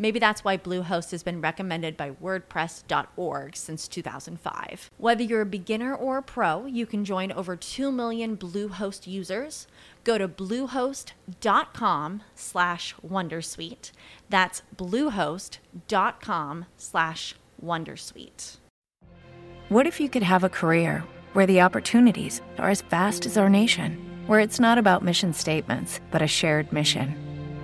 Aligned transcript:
Maybe 0.00 0.18
that's 0.18 0.42
why 0.42 0.56
Bluehost 0.56 1.10
has 1.10 1.22
been 1.22 1.42
recommended 1.42 1.94
by 1.94 2.12
WordPress.org 2.12 3.54
since 3.54 3.86
2005. 3.86 4.90
Whether 4.96 5.22
you're 5.22 5.42
a 5.42 5.46
beginner 5.46 5.94
or 5.94 6.16
a 6.16 6.22
pro, 6.22 6.64
you 6.64 6.86
can 6.86 7.04
join 7.04 7.30
over 7.30 7.54
2 7.54 7.92
million 7.92 8.34
Bluehost 8.34 9.06
users. 9.06 9.66
Go 10.02 10.16
to 10.16 10.26
bluehost.com 10.26 12.22
slash 12.34 12.94
wondersuite. 13.06 13.92
That's 14.30 14.62
bluehost.com 14.74 16.64
slash 16.78 17.34
wondersuite. 17.62 18.56
What 19.68 19.86
if 19.86 20.00
you 20.00 20.08
could 20.08 20.22
have 20.22 20.44
a 20.44 20.48
career 20.48 21.04
where 21.34 21.46
the 21.46 21.60
opportunities 21.60 22.40
are 22.56 22.70
as 22.70 22.80
vast 22.80 23.26
as 23.26 23.36
our 23.36 23.50
nation, 23.50 24.24
where 24.26 24.40
it's 24.40 24.58
not 24.58 24.78
about 24.78 25.04
mission 25.04 25.34
statements, 25.34 26.00
but 26.10 26.22
a 26.22 26.26
shared 26.26 26.72
mission? 26.72 27.29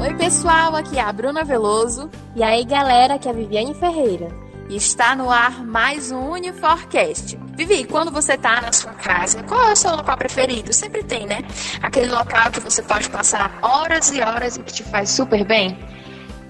Oi, 0.00 0.14
pessoal, 0.14 0.76
aqui 0.76 0.96
é 0.96 1.02
a 1.02 1.12
Bruna 1.12 1.42
Veloso. 1.42 2.08
E 2.36 2.40
aí, 2.40 2.64
galera, 2.64 3.14
aqui 3.14 3.26
é 3.26 3.32
a 3.32 3.34
Viviane 3.34 3.74
Ferreira. 3.74 4.28
E 4.70 4.76
está 4.76 5.16
no 5.16 5.28
ar 5.28 5.64
mais 5.64 6.12
um 6.12 6.30
Uniforcast. 6.30 7.36
Vivi, 7.56 7.84
quando 7.84 8.12
você 8.12 8.34
está 8.34 8.60
na 8.60 8.70
sua 8.70 8.92
casa, 8.92 9.42
qual 9.42 9.68
é 9.68 9.72
o 9.72 9.76
seu 9.76 9.96
local 9.96 10.16
preferido? 10.16 10.72
Sempre 10.72 11.02
tem, 11.02 11.26
né? 11.26 11.40
Aquele 11.82 12.12
local 12.12 12.48
que 12.52 12.60
você 12.60 12.80
pode 12.80 13.10
passar 13.10 13.58
horas 13.60 14.12
e 14.12 14.20
horas 14.20 14.56
e 14.56 14.62
que 14.62 14.72
te 14.72 14.84
faz 14.84 15.10
super 15.10 15.44
bem. 15.44 15.76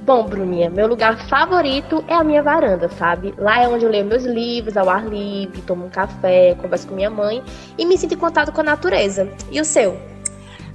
Bom, 0.03 0.25
Bruninha, 0.25 0.69
meu 0.69 0.87
lugar 0.87 1.17
favorito 1.27 2.05
é 2.07 2.15
a 2.15 2.25
minha 2.25 2.43
varanda, 2.43 2.91
sabe? 2.91 3.35
Lá 3.39 3.63
é 3.63 3.69
onde 3.69 3.83
eu 3.83 3.91
leio 3.91 4.05
meus 4.05 4.25
livros 4.25 4.77
ao 4.77 4.91
ar 4.91 5.07
livre, 5.07 5.63
tomo 5.63 5.87
um 5.87 5.91
café, 5.91 6.55
converso 6.61 6.87
com 6.87 6.95
minha 6.95 7.11
mãe 7.11 7.43
e 7.79 7.87
me 7.87 7.97
sinto 7.97 8.13
em 8.13 8.19
contato 8.19 8.53
com 8.53 8.61
a 8.61 8.65
natureza. 8.65 9.27
E 9.51 9.59
o 9.59 9.65
seu? 9.65 9.99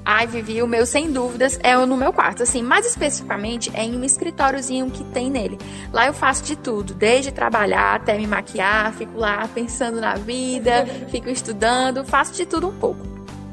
Ai, 0.06 0.28
Vivi, 0.28 0.62
o 0.62 0.68
meu 0.68 0.86
sem 0.86 1.12
dúvidas 1.12 1.58
é 1.64 1.78
no 1.78 1.96
meu 1.96 2.12
quarto, 2.12 2.44
assim, 2.44 2.62
mais 2.62 2.86
especificamente 2.86 3.72
é 3.74 3.84
em 3.84 3.96
um 3.96 4.04
escritóriozinho 4.04 4.92
que 4.92 5.04
tem 5.06 5.30
nele. 5.30 5.58
Lá 5.94 6.06
eu 6.08 6.14
faço 6.14 6.44
de 6.44 6.58
tudo, 6.58 6.94
desde 6.94 7.32
trabalhar 7.32 7.96
até 7.96 8.18
me 8.18 8.28
maquiar, 8.28 8.92
fico 8.94 9.18
lá 9.18 9.48
pensando 9.54 10.02
na 10.02 10.16
vida, 10.16 10.86
fico 11.10 11.30
estudando, 11.30 12.04
faço 12.04 12.34
de 12.34 12.46
tudo 12.46 12.68
um 12.68 12.78
pouco. 12.78 13.00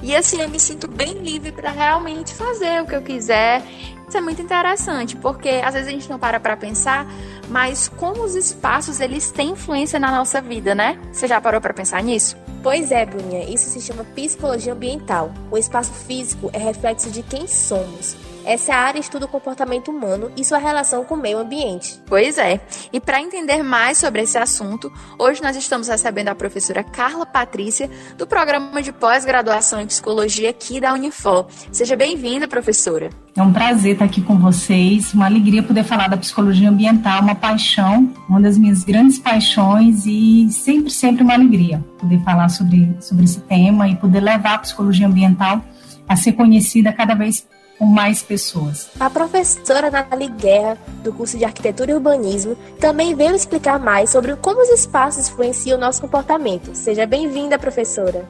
E 0.02 0.16
assim 0.16 0.40
eu 0.40 0.48
me 0.48 0.58
sinto 0.58 0.88
bem 0.88 1.14
livre 1.14 1.52
para 1.52 1.70
realmente 1.70 2.34
fazer 2.34 2.82
o 2.82 2.86
que 2.86 2.96
eu 2.96 3.02
quiser. 3.02 3.62
Isso 4.08 4.16
é 4.16 4.20
muito 4.20 4.42
interessante, 4.42 5.16
porque 5.16 5.48
às 5.64 5.74
vezes 5.74 5.88
a 5.88 5.92
gente 5.92 6.10
não 6.10 6.18
para 6.18 6.40
para 6.40 6.56
pensar, 6.56 7.06
mas 7.48 7.88
como 7.88 8.24
os 8.24 8.34
espaços 8.34 8.98
eles 8.98 9.30
têm 9.30 9.50
influência 9.50 10.00
na 10.00 10.10
nossa 10.10 10.40
vida, 10.40 10.74
né? 10.74 10.98
Você 11.12 11.28
já 11.28 11.40
parou 11.40 11.60
para 11.60 11.72
pensar 11.72 12.02
nisso? 12.02 12.36
Pois 12.62 12.90
é, 12.92 13.06
Bruninha, 13.06 13.48
isso 13.48 13.70
se 13.70 13.80
chama 13.80 14.04
psicologia 14.04 14.74
ambiental. 14.74 15.32
O 15.50 15.56
espaço 15.56 15.92
físico 15.92 16.50
é 16.52 16.58
reflexo 16.58 17.10
de 17.10 17.22
quem 17.22 17.46
somos. 17.46 18.14
Essa 18.50 18.72
é 18.72 18.74
a 18.74 18.80
área 18.80 18.98
estuda 18.98 19.26
o 19.26 19.28
comportamento 19.28 19.92
humano 19.92 20.32
e 20.36 20.44
sua 20.44 20.58
relação 20.58 21.04
com 21.04 21.14
o 21.14 21.16
meio 21.16 21.38
ambiente. 21.38 22.00
Pois 22.04 22.36
é. 22.36 22.60
E 22.92 22.98
para 22.98 23.22
entender 23.22 23.62
mais 23.62 23.98
sobre 23.98 24.22
esse 24.22 24.36
assunto, 24.36 24.92
hoje 25.16 25.40
nós 25.40 25.54
estamos 25.54 25.86
recebendo 25.86 26.30
a 26.30 26.34
professora 26.34 26.82
Carla 26.82 27.24
Patrícia, 27.24 27.88
do 28.18 28.26
programa 28.26 28.82
de 28.82 28.90
pós-graduação 28.90 29.80
em 29.80 29.86
psicologia 29.86 30.50
aqui 30.50 30.80
da 30.80 30.92
Unifor. 30.92 31.46
Seja 31.70 31.94
bem-vinda, 31.94 32.48
professora. 32.48 33.10
É 33.36 33.40
um 33.40 33.52
prazer 33.52 33.92
estar 33.92 34.06
aqui 34.06 34.20
com 34.20 34.36
vocês, 34.36 35.14
uma 35.14 35.26
alegria 35.26 35.62
poder 35.62 35.84
falar 35.84 36.08
da 36.08 36.16
psicologia 36.16 36.70
ambiental, 36.70 37.22
uma 37.22 37.36
paixão, 37.36 38.12
uma 38.28 38.40
das 38.40 38.58
minhas 38.58 38.82
grandes 38.82 39.16
paixões 39.20 40.06
e 40.06 40.48
sempre, 40.50 40.90
sempre 40.90 41.22
uma 41.22 41.34
alegria 41.34 41.84
poder 42.00 42.18
falar 42.24 42.48
sobre, 42.48 42.96
sobre 43.00 43.26
esse 43.26 43.40
tema 43.42 43.86
e 43.86 43.94
poder 43.94 44.18
levar 44.18 44.54
a 44.54 44.58
psicologia 44.58 45.06
ambiental 45.06 45.64
a 46.08 46.16
ser 46.16 46.32
conhecida 46.32 46.92
cada 46.92 47.14
vez 47.14 47.46
por 47.80 47.88
mais 47.88 48.22
pessoas. 48.22 48.90
A 49.00 49.08
professora 49.08 49.90
Nathalie 49.90 50.28
Guerra, 50.28 50.76
do 51.02 51.14
curso 51.14 51.38
de 51.38 51.46
Arquitetura 51.46 51.90
e 51.90 51.94
Urbanismo, 51.94 52.54
também 52.78 53.14
veio 53.14 53.34
explicar 53.34 53.80
mais 53.80 54.10
sobre 54.10 54.36
como 54.36 54.60
os 54.60 54.68
espaços 54.68 55.30
influenciam 55.30 55.78
o 55.78 55.80
nosso 55.80 56.02
comportamento. 56.02 56.74
Seja 56.74 57.06
bem-vinda, 57.06 57.58
professora. 57.58 58.28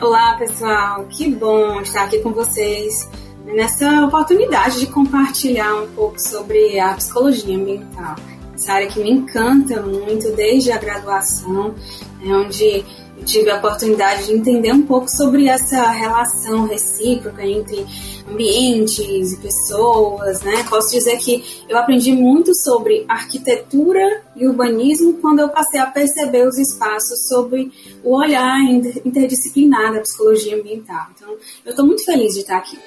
Olá, 0.00 0.36
pessoal. 0.36 1.04
Que 1.06 1.28
bom 1.34 1.80
estar 1.80 2.04
aqui 2.04 2.20
com 2.20 2.30
vocês 2.32 3.10
nessa 3.44 4.04
oportunidade 4.04 4.78
de 4.78 4.86
compartilhar 4.86 5.74
um 5.82 5.88
pouco 5.88 6.20
sobre 6.20 6.78
a 6.78 6.94
psicologia 6.94 7.56
ambiental. 7.56 8.14
Essa 8.54 8.74
área 8.74 8.86
que 8.86 9.00
me 9.00 9.10
encanta 9.10 9.82
muito 9.82 10.30
desde 10.36 10.70
a 10.70 10.78
graduação, 10.78 11.74
né, 12.20 12.36
onde 12.36 12.84
tive 13.22 13.50
a 13.50 13.56
oportunidade 13.56 14.26
de 14.26 14.32
entender 14.32 14.72
um 14.72 14.82
pouco 14.82 15.08
sobre 15.08 15.48
essa 15.48 15.90
relação 15.90 16.66
recíproca 16.66 17.44
entre 17.44 17.86
ambientes 18.30 19.32
e 19.32 19.36
pessoas, 19.36 20.42
né? 20.42 20.64
Posso 20.68 20.90
dizer 20.90 21.16
que 21.18 21.64
eu 21.68 21.78
aprendi 21.78 22.12
muito 22.12 22.54
sobre 22.54 23.04
arquitetura 23.08 24.22
e 24.36 24.46
urbanismo 24.46 25.14
quando 25.14 25.40
eu 25.40 25.48
passei 25.48 25.80
a 25.80 25.86
perceber 25.86 26.46
os 26.46 26.58
espaços 26.58 27.26
sobre 27.28 27.70
o 28.02 28.16
olhar 28.16 28.60
interdisciplinar 29.04 29.92
da 29.92 30.00
psicologia 30.00 30.56
ambiental. 30.56 31.06
Então, 31.16 31.30
eu 31.64 31.70
estou 31.70 31.86
muito 31.86 32.04
feliz 32.04 32.34
de 32.34 32.40
estar 32.40 32.58
aqui. 32.58 32.78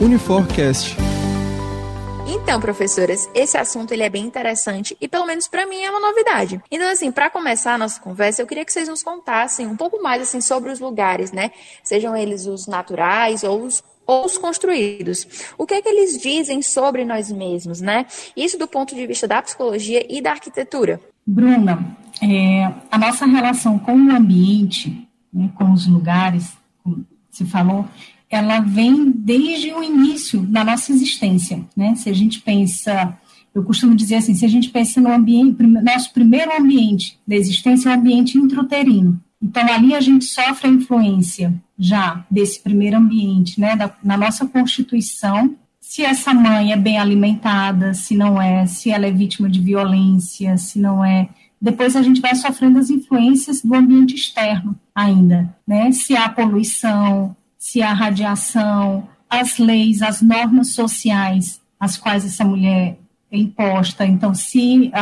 Uniforcast 0.00 0.96
então, 2.26 2.60
professoras, 2.60 3.28
esse 3.34 3.56
assunto 3.56 3.92
ele 3.92 4.02
é 4.02 4.08
bem 4.08 4.24
interessante 4.24 4.96
e 5.00 5.08
pelo 5.08 5.26
menos 5.26 5.48
para 5.48 5.66
mim 5.66 5.82
é 5.82 5.90
uma 5.90 6.00
novidade. 6.00 6.60
Então, 6.70 6.88
assim, 6.88 7.10
para 7.12 7.28
começar 7.30 7.74
a 7.74 7.78
nossa 7.78 8.00
conversa, 8.00 8.40
eu 8.40 8.46
queria 8.46 8.64
que 8.64 8.72
vocês 8.72 8.88
nos 8.88 9.02
contassem 9.02 9.66
um 9.66 9.76
pouco 9.76 10.02
mais 10.02 10.22
assim 10.22 10.40
sobre 10.40 10.70
os 10.70 10.80
lugares, 10.80 11.32
né? 11.32 11.50
Sejam 11.82 12.16
eles 12.16 12.46
os 12.46 12.66
naturais 12.66 13.42
ou 13.44 13.62
os 13.62 13.82
ou 14.06 14.26
os 14.26 14.36
construídos. 14.36 15.26
O 15.56 15.66
que 15.66 15.74
é 15.74 15.82
que 15.82 15.88
eles 15.88 16.18
dizem 16.20 16.60
sobre 16.60 17.04
nós 17.04 17.32
mesmos, 17.32 17.80
né? 17.80 18.06
Isso 18.36 18.58
do 18.58 18.68
ponto 18.68 18.94
de 18.94 19.06
vista 19.06 19.26
da 19.26 19.40
psicologia 19.40 20.06
e 20.08 20.20
da 20.20 20.32
arquitetura. 20.32 21.00
Bruna, 21.26 21.96
é, 22.20 22.70
a 22.90 22.98
nossa 22.98 23.24
relação 23.24 23.78
com 23.78 23.92
o 23.92 24.10
ambiente, 24.10 25.08
né, 25.32 25.50
com 25.56 25.72
os 25.72 25.86
lugares, 25.86 26.52
como 26.82 27.06
se 27.30 27.46
falou, 27.46 27.88
ela 28.30 28.60
vem 28.60 29.10
desde 29.10 29.72
o 29.72 29.82
início 29.82 30.40
da 30.42 30.64
nossa 30.64 30.92
existência, 30.92 31.64
né? 31.76 31.94
Se 31.94 32.08
a 32.08 32.12
gente 32.12 32.40
pensa, 32.40 33.16
eu 33.54 33.62
costumo 33.62 33.94
dizer 33.94 34.16
assim, 34.16 34.34
se 34.34 34.44
a 34.44 34.48
gente 34.48 34.70
pensa 34.70 35.00
no 35.00 35.12
ambiente, 35.12 35.62
nosso 35.62 36.12
primeiro 36.12 36.56
ambiente 36.56 37.18
da 37.26 37.36
existência 37.36 37.88
é 37.88 37.92
o 37.92 37.98
ambiente 37.98 38.36
intrauterino. 38.38 39.20
Então 39.40 39.62
ali 39.70 39.94
a 39.94 40.00
gente 40.00 40.24
sofre 40.24 40.68
a 40.68 40.72
influência 40.72 41.54
já 41.78 42.24
desse 42.30 42.60
primeiro 42.60 42.96
ambiente, 42.96 43.60
né? 43.60 43.76
Da, 43.76 43.94
na 44.02 44.16
nossa 44.16 44.46
constituição, 44.46 45.54
se 45.80 46.02
essa 46.02 46.32
mãe 46.32 46.72
é 46.72 46.76
bem 46.76 46.98
alimentada, 46.98 47.94
se 47.94 48.16
não 48.16 48.40
é, 48.40 48.66
se 48.66 48.90
ela 48.90 49.06
é 49.06 49.12
vítima 49.12 49.48
de 49.48 49.60
violência, 49.60 50.56
se 50.56 50.78
não 50.78 51.04
é, 51.04 51.28
depois 51.60 51.94
a 51.94 52.02
gente 52.02 52.20
vai 52.20 52.34
sofrendo 52.34 52.78
as 52.78 52.90
influências 52.90 53.62
do 53.62 53.74
ambiente 53.74 54.14
externo 54.14 54.78
ainda, 54.94 55.54
né? 55.66 55.92
Se 55.92 56.16
há 56.16 56.28
poluição, 56.28 57.36
se 57.64 57.80
a 57.80 57.94
radiação, 57.94 59.08
as 59.28 59.56
leis, 59.56 60.02
as 60.02 60.20
normas 60.20 60.74
sociais 60.74 61.62
às 61.80 61.96
quais 61.96 62.22
essa 62.22 62.44
mulher 62.44 62.98
é 63.32 63.38
imposta. 63.38 64.04
Então, 64.04 64.34
se, 64.34 64.92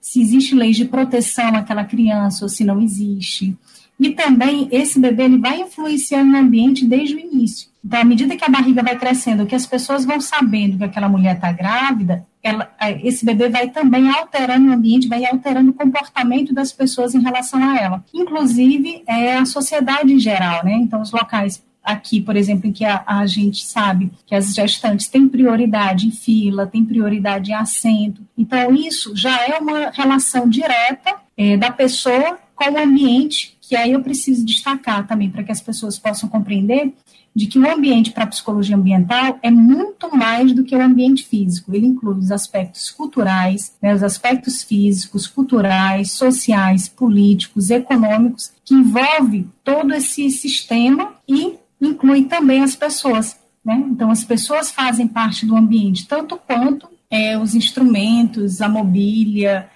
se 0.00 0.22
existe 0.22 0.54
leis 0.54 0.76
de 0.76 0.86
proteção 0.86 1.54
àquela 1.54 1.84
criança 1.84 2.46
ou 2.46 2.48
se 2.48 2.64
não 2.64 2.80
existe. 2.80 3.54
E 3.98 4.12
também 4.12 4.66
esse 4.72 4.98
bebê 4.98 5.24
ele 5.24 5.36
vai 5.36 5.60
influenciando 5.60 6.32
no 6.32 6.38
ambiente 6.38 6.86
desde 6.86 7.16
o 7.16 7.18
início. 7.18 7.68
Então, 7.84 8.00
à 8.00 8.04
medida 8.04 8.34
que 8.34 8.46
a 8.46 8.48
barriga 8.48 8.82
vai 8.82 8.98
crescendo, 8.98 9.44
que 9.44 9.54
as 9.54 9.66
pessoas 9.66 10.02
vão 10.06 10.22
sabendo 10.22 10.78
que 10.78 10.84
aquela 10.84 11.08
mulher 11.08 11.34
está 11.34 11.52
grávida, 11.52 12.26
ela, 12.42 12.72
esse 13.02 13.26
bebê 13.26 13.50
vai 13.50 13.68
também 13.68 14.08
alterando 14.08 14.70
o 14.70 14.72
ambiente, 14.72 15.06
vai 15.06 15.26
alterando 15.26 15.70
o 15.70 15.74
comportamento 15.74 16.54
das 16.54 16.72
pessoas 16.72 17.14
em 17.14 17.20
relação 17.20 17.62
a 17.62 17.78
ela. 17.78 18.04
Inclusive, 18.14 19.02
é 19.06 19.36
a 19.36 19.44
sociedade 19.44 20.14
em 20.14 20.18
geral, 20.18 20.64
né? 20.64 20.72
Então, 20.76 21.02
os 21.02 21.12
locais 21.12 21.62
aqui, 21.82 22.20
por 22.20 22.36
exemplo, 22.36 22.68
em 22.68 22.72
que 22.72 22.84
a, 22.84 23.02
a, 23.06 23.26
gente 23.26 23.64
sabe 23.64 24.10
que 24.26 24.34
as 24.34 24.54
gestantes 24.54 25.08
têm 25.08 25.28
prioridade 25.28 26.06
em 26.06 26.10
fila, 26.10 26.66
têm 26.66 26.84
prioridade 26.84 27.50
em 27.50 27.54
assento. 27.54 28.22
Então, 28.36 28.74
isso 28.74 29.14
já 29.16 29.46
é 29.46 29.58
uma 29.58 29.90
relação 29.90 30.48
direta 30.48 31.16
é, 31.36 31.56
da 31.56 31.70
pessoa 31.70 32.38
com 32.54 32.72
o 32.72 32.78
ambiente, 32.78 33.56
que 33.60 33.74
aí 33.74 33.92
eu 33.92 34.02
preciso 34.02 34.44
destacar 34.44 35.06
também 35.06 35.30
para 35.30 35.42
que 35.42 35.52
as 35.52 35.60
pessoas 35.60 35.98
possam 35.98 36.28
compreender 36.28 36.92
de 37.34 37.46
que 37.46 37.58
o 37.58 37.70
ambiente 37.70 38.10
para 38.10 38.24
a 38.24 38.26
psicologia 38.26 38.76
ambiental 38.76 39.38
é 39.42 39.50
muito 39.50 40.14
mais 40.14 40.52
do 40.52 40.64
que 40.64 40.74
o 40.74 40.82
ambiente 40.82 41.24
físico. 41.24 41.74
Ele 41.74 41.86
inclui 41.86 42.18
os 42.18 42.30
aspectos 42.30 42.90
culturais, 42.90 43.72
né, 43.80 43.94
os 43.94 44.02
aspectos 44.02 44.62
físicos, 44.62 45.26
culturais, 45.26 46.12
sociais, 46.12 46.88
políticos, 46.88 47.70
econômicos, 47.70 48.52
que 48.64 48.74
envolve 48.74 49.46
todo 49.62 49.94
esse 49.94 50.30
sistema 50.30 51.14
e 51.28 51.54
inclui 51.80 52.24
também 52.24 52.62
as 52.62 52.76
pessoas. 52.76 53.38
Né? 53.64 53.82
Então, 53.90 54.10
as 54.10 54.24
pessoas 54.24 54.70
fazem 54.70 55.06
parte 55.06 55.46
do 55.46 55.56
ambiente, 55.56 56.06
tanto 56.06 56.36
quanto 56.36 56.88
é, 57.10 57.38
os 57.38 57.54
instrumentos, 57.54 58.60
a 58.60 58.68
mobília, 58.68 59.68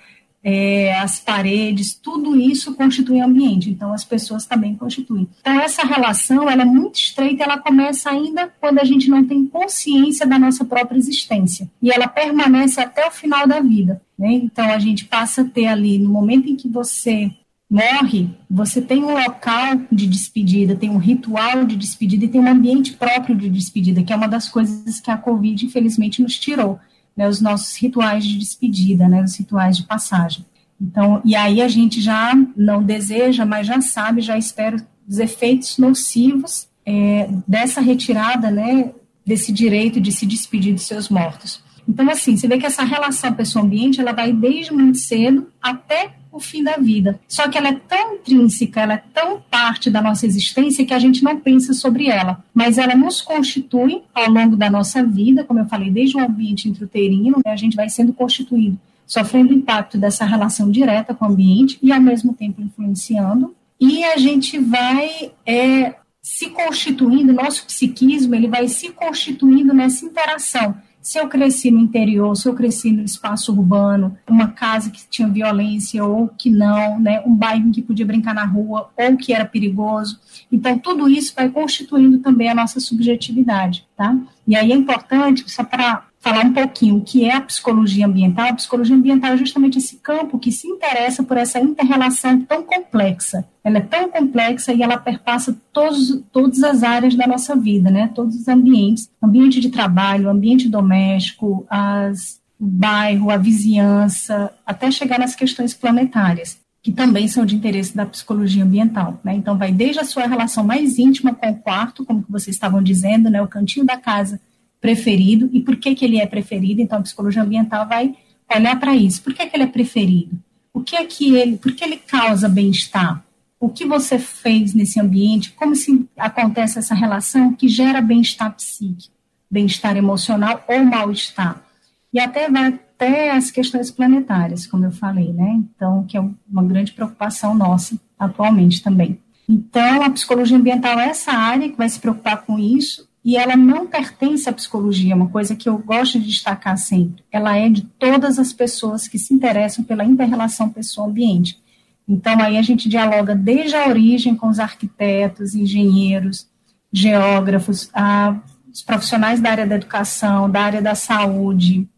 é, 0.43 0.95
as 0.99 1.19
paredes, 1.19 1.95
tudo 1.95 2.37
isso 2.37 2.75
constitui 2.75 3.21
ambiente. 3.21 3.71
Então, 3.71 3.93
as 3.93 4.05
pessoas 4.05 4.45
também 4.45 4.77
constituem. 4.77 5.27
Então, 5.41 5.59
essa 5.59 5.83
relação 5.83 6.49
ela 6.49 6.63
é 6.63 6.67
muito 6.67 6.97
estreita, 6.97 7.45
ela 7.45 7.59
começa 7.59 8.11
ainda 8.11 8.53
quando 8.61 8.79
a 8.79 8.85
gente 8.85 9.09
não 9.09 9.25
tem 9.25 9.47
consciência 9.47 10.27
da 10.27 10.39
nossa 10.39 10.65
própria 10.65 10.99
existência. 10.99 11.71
E 11.81 11.91
ela 11.91 12.07
permanece 12.07 12.79
até 12.79 13.07
o 13.07 13.11
final 13.11 13.47
da 13.47 13.61
vida. 13.61 14.03
Né? 14.19 14.35
Então, 14.35 14.71
a 14.71 14.79
gente 14.79 15.07
passa 15.07 15.41
a 15.41 15.45
ter 15.45 15.67
ali, 15.67 15.99
no 15.99 16.11
momento 16.11 16.49
em 16.49 16.57
que 16.57 16.69
você 16.69 17.31
morre, 17.75 18.31
você 18.49 18.81
tem 18.81 19.03
um 19.03 19.15
local 19.15 19.81
de 19.91 20.07
despedida, 20.07 20.77
tem 20.77 20.91
um 20.91 20.97
ritual 20.97 21.65
de 21.65 21.75
despedida 21.75 22.25
e 22.25 22.29
tem 22.29 22.41
um 22.41 22.49
ambiente 22.49 22.93
próprio 22.93 23.35
de 23.35 23.51
despedida, 23.51 24.05
que 24.05 24.13
é 24.13 24.17
uma 24.17 24.29
das 24.29 24.49
coisas 24.49 25.01
que 25.01 25.11
a 25.11 25.17
Covid, 25.17 25.67
infelizmente, 25.67 26.23
nos 26.23 26.39
tirou, 26.39 26.79
né, 27.17 27.29
os 27.29 27.41
nossos 27.41 27.77
rituais 27.77 28.25
de 28.25 28.39
despedida, 28.39 29.09
né, 29.09 29.25
os 29.25 29.35
rituais 29.37 29.77
de 29.77 29.83
passagem. 29.83 30.45
Então, 30.81 31.21
e 31.25 31.35
aí 31.35 31.61
a 31.61 31.67
gente 31.67 32.01
já 32.01 32.33
não 32.57 32.81
deseja, 32.81 33.45
mas 33.45 33.67
já 33.67 33.81
sabe, 33.81 34.21
já 34.21 34.39
espera 34.39 34.77
os 35.09 35.19
efeitos 35.19 35.77
nocivos 35.77 36.69
é, 36.87 37.29
dessa 37.47 37.81
retirada, 37.81 38.53
né, 38.53 38.93
desse 39.27 39.51
direito 39.51 40.01
de 40.01 40.13
se 40.13 40.25
despedir 40.27 40.75
dos 40.75 40.87
seus 40.87 41.09
mortos. 41.09 41.61
Então, 41.89 42.09
assim, 42.09 42.37
você 42.37 42.47
vê 42.47 42.57
que 42.57 42.67
essa 42.67 42.85
relação 42.85 43.33
pessoa-ambiente, 43.33 44.01
ela 44.01 44.13
vai 44.13 44.33
desde 44.33 44.73
muito 44.73 44.99
cedo 44.99 45.49
até 45.61 46.13
o 46.35 46.41
fim 46.41 46.63
da 46.63 46.77
vida. 46.77 47.21
Só 47.29 47.49
que 47.49 47.57
ela 47.57 47.69
é 47.69 47.75
tão 47.75 48.15
intrínseca, 48.15 48.81
ela 48.81 48.95
é 48.95 49.03
tão 49.13 49.41
parte 49.41 49.89
da 49.89 50.03
nossa 50.03 50.27
existência 50.27 50.85
que 50.85 50.93
a 50.93 50.99
gente 50.99 51.23
não 51.23 51.39
pensa 51.39 51.73
sobre 51.73 52.09
ela. 52.09 52.43
Mas 52.53 52.77
ela 52.77 52.95
nos 52.95 53.21
constitui 53.21 54.03
ao 54.13 54.31
longo 54.31 54.57
da 54.57 54.69
nossa 54.69 55.03
vida, 55.05 55.45
como 55.45 55.61
eu 55.61 55.67
falei, 55.67 55.91
desde 55.91 56.17
o 56.17 56.21
ambiente 56.21 56.69
intrauterino, 56.69 57.41
né, 57.45 57.53
a 57.53 57.57
gente 57.57 57.77
vai 57.77 57.89
sendo 57.89 58.13
constituído, 58.13 58.79
sofrendo 59.07 59.53
o 59.53 59.57
impacto 59.57 59.97
dessa 59.97 60.25
relação 60.25 60.71
direta 60.71 61.15
com 61.15 61.25
o 61.25 61.29
ambiente 61.29 61.79
e 61.81 61.93
ao 61.93 62.01
mesmo 62.01 62.35
tempo 62.35 62.61
influenciando. 62.61 63.55
E 63.81 64.03
a 64.05 64.17
gente 64.17 64.59
vai 64.59 65.33
é, 65.47 65.95
se 66.21 66.49
constituindo, 66.51 67.33
nosso 67.33 67.67
psiquismo, 67.67 68.35
ele 68.35 68.49
vai 68.49 68.67
se 68.67 68.91
constituindo 68.91 69.73
nessa 69.73 70.05
interação 70.05 70.75
se 71.05 71.19
eu 71.19 71.29
cresci 71.29 71.71
no 71.71 71.79
interior, 71.79 72.35
se 72.35 72.49
eu 72.49 72.55
cresci 72.55 72.91
no 72.91 73.03
espaço 73.03 73.53
urbano, 73.53 74.17
uma 74.27 74.49
casa 74.49 74.91
que 74.91 75.07
tinha 75.07 75.29
violência 75.29 76.03
ou 76.03 76.29
que 76.29 76.49
não, 76.49 76.99
né, 76.99 77.23
um 77.27 77.35
bairro 77.35 77.71
que 77.71 77.83
podia 77.83 78.07
brincar 78.07 78.35
na 78.35 78.47
rua 78.47 78.91
ou 78.97 79.15
que 79.15 79.35
era 79.35 79.45
perigoso. 79.45 80.19
Então, 80.51 80.79
tudo 80.79 81.07
isso 81.07 81.35
vai 81.37 81.51
constituindo 81.51 82.21
também 82.21 82.49
a 82.49 82.55
nossa 82.55 82.81
subjetividade, 82.81 83.87
tá? 83.95 84.17
E 84.49 84.57
aí 84.57 84.73
é 84.73 84.75
importante, 84.75 85.45
só 85.47 85.63
para 85.63 86.05
falar 86.25 86.47
um 86.47 86.55
pouquinho 86.55 86.97
o 86.97 87.01
que 87.03 87.27
é 87.27 87.35
a 87.35 87.41
psicologia 87.43 88.07
ambiental. 88.07 88.49
A 88.49 88.55
psicologia 88.55 88.97
ambiental 88.97 89.33
é 89.33 89.37
justamente 89.37 89.77
esse 89.77 89.97
campo 89.97 90.39
que 90.39 90.51
se 90.51 90.67
interessa 90.67 91.23
por 91.23 91.37
essa 91.37 91.61
interrelação 91.61 92.41
tão 92.41 92.63
complexa. 92.63 93.47
Ela 93.63 93.77
é 93.77 93.83
tão 93.83 94.09
complexa 94.09 94.73
e 94.73 94.83
ela 94.83 94.97
perpassa 94.97 95.55
todos, 95.71 96.23
todas 96.33 96.63
as 96.63 96.83
áreas 96.83 97.15
da 97.15 97.27
nossa 97.27 97.55
vida, 97.55 97.91
né? 97.91 98.11
Todos 98.15 98.37
os 98.37 98.49
ambientes, 98.49 99.11
ambiente 99.23 99.61
de 99.61 99.69
trabalho, 99.69 100.31
ambiente 100.31 100.67
doméstico, 100.67 101.67
as, 101.69 102.41
o 102.59 102.65
bairro, 102.65 103.31
a 103.31 103.37
vizinhança, 103.37 104.51
até 104.65 104.91
chegar 104.91 105.19
nas 105.19 105.37
questões 105.37 105.75
planetárias 105.75 106.59
que 106.83 106.93
também 106.93 107.27
são 107.27 107.47
de 107.47 107.57
interesse 107.57 107.97
da 107.97 108.05
psicologia 108.05 108.63
ambiental. 108.63 109.19
Né? 109.25 109.35
Então, 109.35 109.57
vai 109.57 109.73
desde 109.73 110.01
a 110.01 110.05
sua 110.05 110.27
relação 110.27 110.63
mais 110.63 110.99
íntima 110.99 111.35
com 111.35 111.51
o 111.51 111.57
quarto, 111.57 112.05
como 112.05 112.23
que 112.23 112.31
vocês 112.31 112.55
estavam 112.55 112.83
dizendo, 112.83 113.31
né? 113.31 113.41
o 113.41 113.49
cantinho 113.49 113.87
da 113.87 113.97
casa, 113.97 114.39
preferido 114.85 115.49
e 115.51 115.61
por 115.61 115.77
que, 115.77 115.95
que 115.95 116.05
ele 116.05 116.21
é 116.21 116.27
preferido. 116.27 116.83
Então, 116.83 116.99
a 116.99 117.03
psicologia 117.03 117.41
ambiental 117.41 117.89
vai 117.89 118.15
olhar 118.55 118.79
para 118.79 118.95
isso. 118.95 119.23
Por 119.23 119.33
que, 119.33 119.47
que 119.47 119.57
ele 119.57 119.63
é 119.63 119.67
preferido? 119.67 120.39
O 120.75 120.83
que 120.83 120.95
é 120.95 121.07
que 121.07 121.35
ele, 121.35 121.57
por 121.57 121.73
que 121.73 121.83
ele 121.83 121.97
causa 121.97 122.51
bem-estar? 122.51 123.25
O 123.59 123.71
que 123.71 123.87
você 123.87 124.19
fez 124.19 124.75
nesse 124.75 125.01
ambiente? 125.01 125.53
Como 125.53 125.75
se 125.75 126.07
acontece 126.19 126.79
essa 126.79 126.95
relação 126.95 127.55
que 127.55 127.67
gera 127.67 128.03
bem-estar 128.03 128.55
psíquico, 128.55 129.15
bem-estar 129.51 129.97
emocional 129.97 130.63
ou 130.69 130.85
mal-estar? 130.85 131.65
E 132.13 132.21
até 132.21 132.51
vai 132.51 132.67
até 132.67 133.31
as 133.31 133.51
questões 133.51 133.91
planetárias, 133.91 134.67
como 134.67 134.85
eu 134.85 134.93
falei, 134.93 135.33
né? 135.33 135.63
Então, 135.75 136.05
que 136.05 136.19
é 136.19 136.21
uma 136.21 136.63
grande 136.63 136.93
preocupação 136.93 137.55
nossa 137.55 137.99
atualmente 138.19 138.83
também. 138.83 139.19
Então, 139.49 140.03
a 140.03 140.11
psicologia 140.11 140.59
ambiental 140.59 141.01
é 141.01 141.09
essa 141.09 141.33
área 141.33 141.71
que 141.71 141.77
vai 141.79 141.89
se 141.89 141.99
preocupar 141.99 142.43
com 142.45 142.59
isso 142.59 143.09
e 143.25 143.39
ela 143.39 143.57
não 143.57 143.87
pertence 143.87 144.49
à 144.49 144.53
psicologia, 144.53 145.17
uma 145.17 145.29
coisa 145.29 145.57
que 145.57 145.67
eu 145.67 145.79
gosto 145.79 146.21
de 146.21 146.27
destacar 146.27 146.77
sempre. 146.77 147.25
Ela 147.33 147.57
é 147.57 147.71
de 147.71 147.83
todas 147.99 148.39
as 148.39 148.53
pessoas 148.53 149.09
que 149.09 149.19
se 149.19 149.33
interessam 149.33 149.83
pela 149.83 150.05
interrelação 150.05 150.69
pessoa-ambiente. 150.69 151.59
Então, 152.07 152.39
aí 152.41 152.59
a 152.59 152.63
gente 152.63 152.87
dialoga 152.87 153.35
desde 153.35 153.75
a 153.77 153.89
origem 153.89 154.37
com 154.37 154.49
os 154.49 154.59
arquitetos, 154.59 155.55
engenheiros, 155.55 156.47
geógrafos, 156.93 157.89
a, 157.95 158.37
os 158.71 158.83
profissionais 158.83 159.41
da 159.41 159.51
área 159.51 159.67
da 159.67 159.77
educação, 159.77 160.51
da 160.51 160.61
área 160.61 160.83
da 160.83 160.95
saúde, 160.95 161.89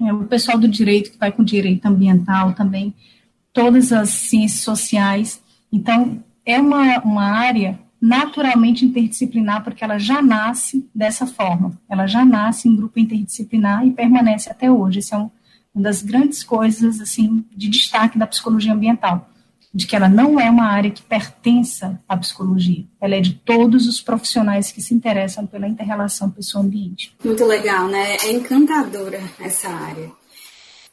é, 0.00 0.12
o 0.12 0.24
pessoal 0.24 0.56
do 0.56 0.68
direito, 0.68 1.10
que 1.10 1.18
vai 1.18 1.32
com 1.32 1.42
direito 1.42 1.84
ambiental 1.86 2.52
também, 2.52 2.94
todas 3.52 3.92
as 3.92 4.10
ciências 4.10 4.60
sociais. 4.60 5.42
Então, 5.72 6.22
é 6.46 6.60
uma, 6.60 7.00
uma 7.00 7.24
área 7.24 7.80
naturalmente 8.04 8.84
interdisciplinar, 8.84 9.64
porque 9.64 9.82
ela 9.82 9.96
já 9.96 10.20
nasce 10.20 10.86
dessa 10.94 11.26
forma. 11.26 11.72
Ela 11.88 12.06
já 12.06 12.22
nasce 12.22 12.68
em 12.68 12.76
grupo 12.76 13.00
interdisciplinar 13.00 13.86
e 13.86 13.92
permanece 13.92 14.50
até 14.50 14.70
hoje. 14.70 14.98
Isso 14.98 15.14
é 15.14 15.18
um, 15.18 15.30
uma 15.74 15.84
das 15.84 16.02
grandes 16.02 16.44
coisas 16.44 17.00
assim 17.00 17.42
de 17.50 17.66
destaque 17.66 18.18
da 18.18 18.26
psicologia 18.26 18.74
ambiental, 18.74 19.30
de 19.72 19.86
que 19.86 19.96
ela 19.96 20.06
não 20.06 20.38
é 20.38 20.50
uma 20.50 20.66
área 20.66 20.90
que 20.90 21.00
pertença 21.00 21.98
à 22.06 22.14
psicologia. 22.14 22.84
Ela 23.00 23.14
é 23.14 23.20
de 23.22 23.36
todos 23.36 23.88
os 23.88 24.02
profissionais 24.02 24.70
que 24.70 24.82
se 24.82 24.92
interessam 24.92 25.46
pela 25.46 25.66
interrelação 25.66 26.30
pessoa-ambiente. 26.30 27.16
Muito 27.24 27.46
legal, 27.46 27.88
né? 27.88 28.16
É 28.16 28.32
encantadora 28.32 29.22
essa 29.40 29.70
área. 29.70 30.12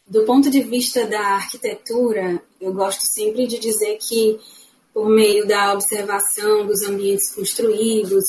Do 0.07 0.23
ponto 0.23 0.49
de 0.49 0.61
vista 0.61 1.05
da 1.05 1.35
arquitetura, 1.35 2.41
eu 2.59 2.73
gosto 2.73 3.01
sempre 3.01 3.47
de 3.47 3.59
dizer 3.59 3.97
que 3.97 4.39
por 4.93 5.09
meio 5.09 5.47
da 5.47 5.73
observação 5.73 6.65
dos 6.65 6.83
ambientes 6.83 7.33
construídos, 7.33 8.23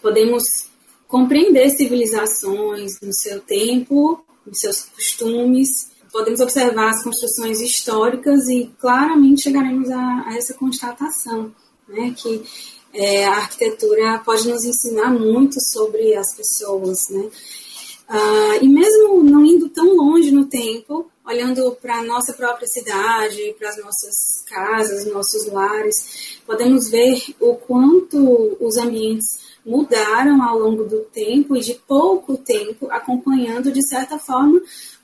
podemos 0.00 0.44
compreender 1.08 1.70
civilizações 1.70 3.00
no 3.00 3.12
seu 3.12 3.40
tempo, 3.40 4.24
nos 4.46 4.60
seus 4.60 4.82
costumes, 4.82 5.90
podemos 6.12 6.40
observar 6.40 6.90
as 6.90 7.02
construções 7.02 7.60
históricas 7.60 8.48
e 8.48 8.70
claramente 8.78 9.42
chegaremos 9.42 9.90
a, 9.90 10.24
a 10.26 10.36
essa 10.36 10.54
constatação, 10.54 11.54
né, 11.88 12.14
que 12.16 12.42
é, 12.92 13.24
a 13.24 13.36
arquitetura 13.36 14.20
pode 14.24 14.46
nos 14.48 14.64
ensinar 14.64 15.10
muito 15.10 15.58
sobre 15.60 16.14
as 16.14 16.34
pessoas, 16.36 17.08
né? 17.08 17.30
Ah, 18.08 18.58
e 18.60 18.68
mesmo 18.68 19.22
não 19.22 19.44
indo 19.44 19.68
tão 19.68 19.94
longe 19.96 20.30
no 20.30 20.46
tempo, 20.46 21.10
olhando 21.24 21.76
para 21.80 21.98
a 21.98 22.04
nossa 22.04 22.32
própria 22.32 22.66
cidade, 22.66 23.54
para 23.58 23.70
as 23.70 23.78
nossas 23.78 24.44
casas, 24.46 25.06
nossos 25.06 25.46
lares, 25.46 26.40
podemos 26.44 26.90
ver 26.90 27.22
o 27.40 27.54
quanto 27.54 28.56
os 28.60 28.76
ambientes 28.76 29.40
mudaram 29.64 30.42
ao 30.42 30.58
longo 30.58 30.84
do 30.84 31.00
tempo 31.04 31.56
e 31.56 31.60
de 31.60 31.74
pouco 31.74 32.36
tempo, 32.36 32.88
acompanhando 32.90 33.70
de 33.70 33.86
certa 33.86 34.18
forma 34.18 34.60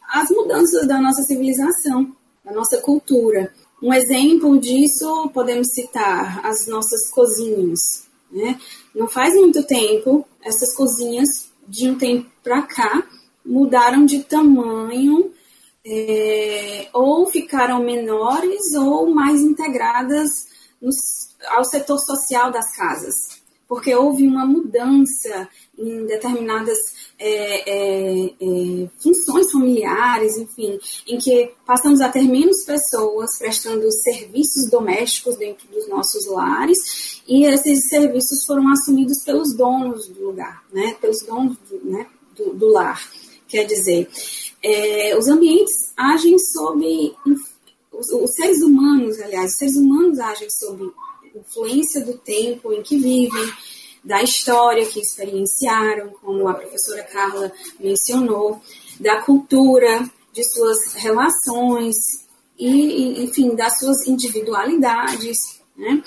as 0.09 0.29
mudanças 0.31 0.87
da 0.87 1.01
nossa 1.01 1.23
civilização. 1.23 2.15
da 2.45 2.53
nossa 2.53 2.79
cultura. 2.79 3.53
Um 3.83 3.93
exemplo 3.93 4.59
disso 4.59 5.31
podemos 5.35 5.69
citar 5.75 6.45
as 6.45 6.67
nossas 6.67 7.11
cozinhas. 7.11 8.07
Né? 8.31 8.59
Não 8.95 9.07
faz 9.07 9.35
muito 9.35 9.63
tempo, 9.65 10.27
essas 10.43 10.75
cozinhas, 10.75 11.51
de 11.69 11.89
um 11.89 11.99
tempo 11.99 12.31
para 12.43 12.63
cá, 12.63 13.07
mudaram 13.45 14.07
de 14.07 14.25
tamanho 14.25 15.33
é, 15.87 16.89
ou 16.93 17.27
ficaram 17.27 17.83
menores 17.83 18.75
ou 18.75 19.11
mais 19.11 19.41
integradas 19.41 20.29
no, 20.81 20.91
ao 21.51 21.65
setor 21.65 21.99
social 21.99 22.51
das 22.51 22.75
casas, 22.75 23.15
porque 23.69 23.95
houve 23.95 24.27
uma 24.27 24.47
mudança 24.47 25.49
em 25.79 26.07
determinadas 26.07 26.79
é, 27.19 27.71
é, 27.71 28.25
é, 28.27 28.89
funções 28.99 29.51
familiares, 29.53 30.39
enfim, 30.39 30.79
em 31.07 31.19
que 31.19 31.53
passamos 31.67 32.01
a 32.01 32.09
ter 32.09 32.23
menos 32.23 32.65
pessoas 32.65 33.39
prestando 33.39 33.87
serviços 33.93 34.71
domésticos 34.71 35.37
dentro 35.37 35.69
dos 35.69 35.87
nossos 35.89 36.27
lares 36.27 37.23
e 37.29 37.45
esses 37.45 37.89
serviços 37.89 38.45
foram 38.47 38.69
assumidos 38.73 39.23
pelos 39.23 39.55
donos 39.55 40.09
do 40.09 40.29
lugar, 40.29 40.65
né, 40.73 40.97
pelos 41.01 41.21
donos 41.21 41.57
do, 41.69 41.85
né, 41.85 42.07
do, 42.35 42.55
do 42.55 42.69
lar. 42.69 43.01
Quer 43.47 43.65
dizer, 43.65 44.09
é, 44.63 45.17
os 45.17 45.29
ambientes 45.29 45.93
agem 45.97 46.39
sob. 46.39 47.15
Os, 47.91 48.35
seres 48.37 48.63
humanos, 48.63 49.19
aliás, 49.19 49.53
os 49.53 49.59
seres 49.59 49.75
humanos 49.75 50.21
agem 50.21 50.49
sob 50.49 50.93
influência 51.39 52.05
do 52.05 52.17
tempo 52.19 52.73
em 52.73 52.83
que 52.83 52.99
vivem, 52.99 53.53
da 54.05 54.23
história 54.23 54.87
que 54.87 55.01
experienciaram, 55.01 56.11
como 56.23 56.49
a 56.49 56.55
professora 56.55 57.03
Carla 57.05 57.53
mencionou, 57.79 58.61
da 59.01 59.23
cultura, 59.23 60.09
de 60.33 60.45
suas 60.45 60.95
relações 60.95 61.97
e, 62.59 63.25
enfim, 63.25 63.55
das 63.55 63.79
suas 63.79 64.07
individualidades. 64.07 65.61
Né? 65.77 66.03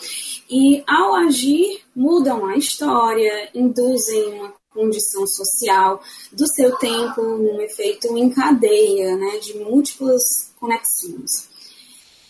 E 0.50 0.84
ao 0.88 1.16
agir, 1.16 1.82
mudam 1.96 2.46
a 2.46 2.58
história, 2.58 3.50
induzem 3.54 4.34
uma 4.34 4.54
condição 4.74 5.28
social 5.28 6.02
do 6.32 6.48
seu 6.48 6.76
tempo, 6.78 7.22
num 7.22 7.62
efeito 7.62 8.08
em 8.18 8.30
cadeia, 8.30 9.16
né, 9.18 9.38
de 9.38 9.58
múltiplas 9.58 10.22
conexões. 10.60 11.50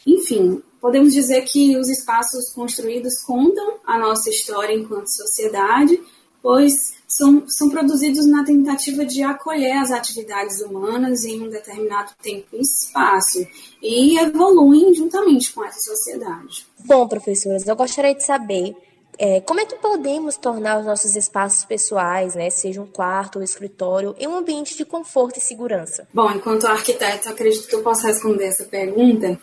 Enfim, 0.05 0.61
podemos 0.81 1.13
dizer 1.13 1.43
que 1.43 1.77
os 1.77 1.87
espaços 1.87 2.51
construídos 2.51 3.21
contam 3.23 3.75
a 3.85 3.97
nossa 3.97 4.29
história 4.29 4.73
enquanto 4.73 5.07
sociedade, 5.07 6.01
pois 6.41 6.73
são, 7.07 7.43
são 7.47 7.69
produzidos 7.69 8.25
na 8.25 8.43
tentativa 8.43 9.05
de 9.05 9.21
acolher 9.21 9.77
as 9.77 9.91
atividades 9.91 10.59
humanas 10.61 11.23
em 11.23 11.41
um 11.43 11.49
determinado 11.49 12.11
tempo 12.21 12.47
e 12.53 12.61
espaço 12.61 13.45
e 13.81 14.17
evoluem 14.17 14.93
juntamente 14.93 15.53
com 15.53 15.63
essa 15.63 15.79
sociedade. 15.79 16.65
Bom, 16.79 17.07
professoras, 17.07 17.67
eu 17.67 17.75
gostaria 17.75 18.15
de 18.15 18.25
saber 18.25 18.75
é, 19.17 19.39
como 19.41 19.59
é 19.59 19.65
que 19.65 19.75
podemos 19.75 20.35
tornar 20.35 20.79
os 20.79 20.85
nossos 20.85 21.15
espaços 21.15 21.63
pessoais, 21.63 22.33
né, 22.33 22.49
seja 22.49 22.81
um 22.81 22.87
quarto 22.87 23.37
ou 23.37 23.43
escritório, 23.43 24.15
em 24.17 24.27
um 24.27 24.35
ambiente 24.35 24.75
de 24.75 24.83
conforto 24.83 25.37
e 25.37 25.41
segurança? 25.41 26.07
Bom, 26.11 26.31
enquanto 26.31 26.65
arquiteto, 26.65 27.29
acredito 27.29 27.67
que 27.67 27.75
eu 27.75 27.83
posso 27.83 28.07
responder 28.07 28.45
essa 28.45 28.63
pergunta. 28.63 29.39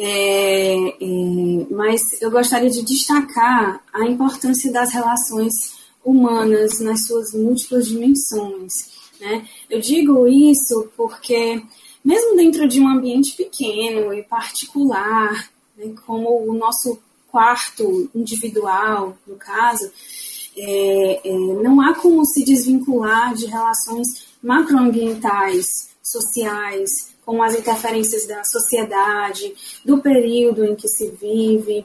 É, 0.00 0.90
é, 0.90 1.66
mas 1.70 2.00
eu 2.20 2.30
gostaria 2.30 2.70
de 2.70 2.84
destacar 2.84 3.82
a 3.92 4.04
importância 4.04 4.70
das 4.70 4.92
relações 4.92 5.52
humanas 6.04 6.78
nas 6.78 7.04
suas 7.04 7.32
múltiplas 7.32 7.88
dimensões. 7.88 8.72
Né? 9.20 9.44
Eu 9.68 9.80
digo 9.80 10.28
isso 10.28 10.88
porque, 10.96 11.60
mesmo 12.04 12.36
dentro 12.36 12.68
de 12.68 12.80
um 12.80 12.88
ambiente 12.88 13.36
pequeno 13.36 14.14
e 14.14 14.22
particular, 14.22 15.50
né, 15.76 15.92
como 16.06 16.48
o 16.48 16.54
nosso 16.54 17.00
quarto 17.26 18.08
individual, 18.14 19.18
no 19.26 19.34
caso, 19.34 19.90
é, 20.56 21.28
é, 21.28 21.32
não 21.62 21.80
há 21.80 21.94
como 21.94 22.24
se 22.24 22.44
desvincular 22.44 23.34
de 23.34 23.46
relações 23.46 24.28
macroambientais, 24.40 25.88
sociais, 26.02 27.14
com 27.28 27.42
as 27.42 27.54
interferências 27.54 28.26
da 28.26 28.42
sociedade, 28.42 29.54
do 29.84 30.00
período 30.00 30.64
em 30.64 30.74
que 30.74 30.88
se 30.88 31.10
vive, 31.10 31.84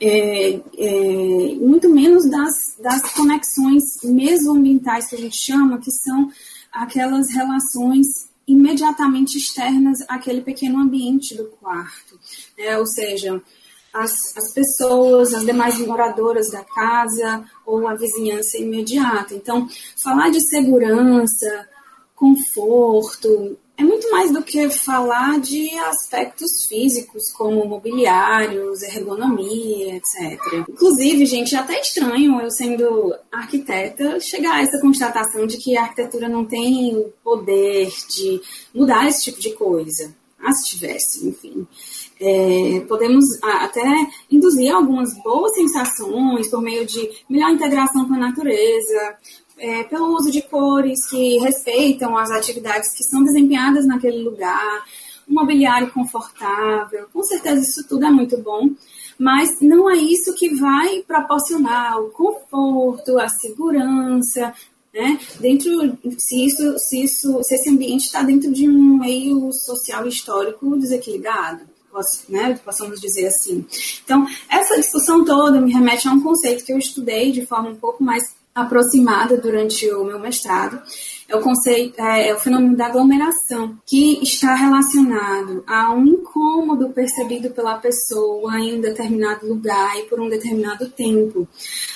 é, 0.00 0.60
é, 0.78 1.54
muito 1.56 1.88
menos 1.88 2.30
das, 2.30 2.52
das 2.78 3.02
conexões 3.14 3.82
mesoambientais 4.04 5.08
que 5.08 5.16
a 5.16 5.18
gente 5.18 5.36
chama, 5.36 5.80
que 5.80 5.90
são 5.90 6.30
aquelas 6.72 7.34
relações 7.34 8.06
imediatamente 8.46 9.36
externas 9.36 9.98
àquele 10.08 10.40
pequeno 10.40 10.78
ambiente 10.78 11.34
do 11.36 11.46
quarto. 11.60 12.16
Né? 12.56 12.78
Ou 12.78 12.86
seja, 12.86 13.42
as, 13.92 14.36
as 14.36 14.54
pessoas, 14.54 15.34
as 15.34 15.44
demais 15.44 15.76
moradoras 15.78 16.48
da 16.48 16.62
casa 16.62 17.44
ou 17.66 17.88
a 17.88 17.96
vizinhança 17.96 18.56
imediata. 18.56 19.34
Então, 19.34 19.66
falar 20.00 20.30
de 20.30 20.40
segurança, 20.48 21.68
conforto, 22.14 23.58
é 23.76 23.82
muito 23.82 24.10
mais 24.10 24.30
do 24.32 24.42
que 24.42 24.68
falar 24.68 25.40
de 25.40 25.70
aspectos 25.78 26.66
físicos, 26.66 27.32
como 27.32 27.66
mobiliários, 27.66 28.82
ergonomia, 28.82 29.96
etc. 29.96 30.38
Inclusive, 30.68 31.26
gente, 31.26 31.54
é 31.54 31.58
até 31.58 31.80
estranho 31.80 32.40
eu 32.40 32.50
sendo 32.50 33.14
arquiteta 33.30 34.20
chegar 34.20 34.56
a 34.56 34.62
essa 34.62 34.80
constatação 34.80 35.46
de 35.46 35.56
que 35.56 35.76
a 35.76 35.82
arquitetura 35.82 36.28
não 36.28 36.44
tem 36.44 36.96
o 36.96 37.12
poder 37.24 37.90
de 38.08 38.40
mudar 38.74 39.08
esse 39.08 39.24
tipo 39.24 39.40
de 39.40 39.52
coisa. 39.52 40.14
Ah, 40.42 40.52
se 40.52 40.70
tivesse, 40.70 41.28
enfim. 41.28 41.66
É, 42.20 42.80
podemos 42.88 43.24
até 43.42 43.84
induzir 44.30 44.72
algumas 44.72 45.14
boas 45.22 45.54
sensações 45.54 46.48
por 46.48 46.60
meio 46.60 46.84
de 46.84 47.08
melhor 47.28 47.50
integração 47.50 48.06
com 48.06 48.14
a 48.14 48.18
natureza, 48.18 49.16
é, 49.58 49.84
pelo 49.84 50.14
uso 50.14 50.30
de 50.30 50.42
cores 50.42 51.08
que 51.08 51.38
respeitam 51.38 52.16
as 52.16 52.30
atividades 52.30 52.96
que 52.96 53.04
são 53.04 53.22
desempenhadas 53.22 53.86
naquele 53.86 54.22
lugar, 54.22 54.84
um 55.28 55.34
mobiliário 55.34 55.90
confortável, 55.92 57.06
com 57.12 57.22
certeza 57.22 57.62
isso 57.62 57.86
tudo 57.88 58.04
é 58.04 58.10
muito 58.10 58.38
bom, 58.38 58.70
mas 59.18 59.60
não 59.60 59.88
é 59.90 59.96
isso 59.96 60.34
que 60.34 60.54
vai 60.54 61.02
proporcionar 61.06 62.00
o 62.00 62.10
conforto, 62.10 63.18
a 63.18 63.28
segurança, 63.28 64.52
né? 64.92 65.18
Dentro, 65.40 65.96
se 66.18 66.44
isso, 66.44 66.78
se 66.78 67.02
isso, 67.02 67.42
se 67.42 67.54
esse 67.54 67.70
ambiente 67.70 68.02
está 68.06 68.22
dentro 68.22 68.52
de 68.52 68.68
um 68.68 68.98
meio 68.98 69.50
social 69.52 70.06
histórico 70.06 70.76
desequilibrado 70.76 71.72
né, 72.28 72.58
possamos 72.64 73.00
dizer 73.00 73.26
assim. 73.26 73.66
Então, 74.02 74.26
essa 74.48 74.76
discussão 74.76 75.24
toda 75.24 75.60
me 75.60 75.72
remete 75.72 76.08
a 76.08 76.12
um 76.12 76.22
conceito 76.22 76.64
que 76.64 76.72
eu 76.72 76.78
estudei 76.78 77.32
de 77.32 77.44
forma 77.44 77.70
um 77.70 77.76
pouco 77.76 78.02
mais 78.02 78.34
aproximada 78.54 79.36
durante 79.36 79.90
o 79.92 80.04
meu 80.04 80.18
mestrado, 80.18 80.80
é 81.28 81.36
o 81.36 81.40
conceito, 81.40 82.00
é, 82.00 82.28
é, 82.28 82.34
o 82.34 82.38
fenômeno 82.38 82.76
da 82.76 82.86
aglomeração, 82.86 83.78
que 83.86 84.22
está 84.22 84.54
relacionado 84.54 85.64
a 85.66 85.92
um 85.92 86.06
incômodo 86.06 86.90
percebido 86.90 87.50
pela 87.50 87.78
pessoa 87.78 88.58
em 88.58 88.76
um 88.76 88.80
determinado 88.80 89.46
lugar 89.46 89.98
e 89.98 90.02
por 90.02 90.20
um 90.20 90.28
determinado 90.28 90.88
tempo. 90.90 91.48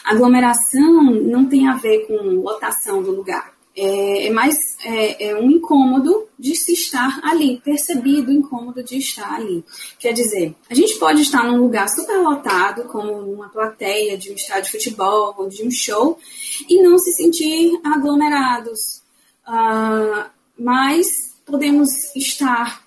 A 0.04 0.12
aglomeração 0.12 1.04
não 1.04 1.46
tem 1.46 1.68
a 1.68 1.74
ver 1.74 2.06
com 2.06 2.14
lotação 2.14 3.02
do 3.02 3.10
lugar 3.10 3.55
é, 3.76 4.26
é 4.26 4.30
mais 4.30 4.56
é, 4.84 5.28
é, 5.28 5.36
um 5.36 5.50
incômodo 5.50 6.26
de 6.38 6.56
se 6.56 6.72
estar 6.72 7.20
ali, 7.22 7.60
percebido 7.62 8.30
o 8.30 8.34
incômodo 8.34 8.82
de 8.82 8.96
estar 8.96 9.34
ali. 9.34 9.62
Quer 9.98 10.12
dizer, 10.12 10.54
a 10.70 10.74
gente 10.74 10.98
pode 10.98 11.20
estar 11.20 11.44
num 11.44 11.58
lugar 11.58 11.88
super 11.88 12.18
lotado, 12.18 12.84
como 12.84 13.12
uma 13.12 13.50
plateia 13.50 14.16
de 14.16 14.32
um 14.32 14.34
estádio 14.34 14.64
de 14.64 14.70
futebol 14.72 15.34
ou 15.36 15.48
de 15.48 15.62
um 15.62 15.70
show, 15.70 16.18
e 16.68 16.82
não 16.82 16.98
se 16.98 17.12
sentir 17.12 17.78
aglomerados. 17.84 19.02
Uh, 19.46 20.28
mas 20.58 21.06
podemos 21.44 21.90
estar, 22.16 22.82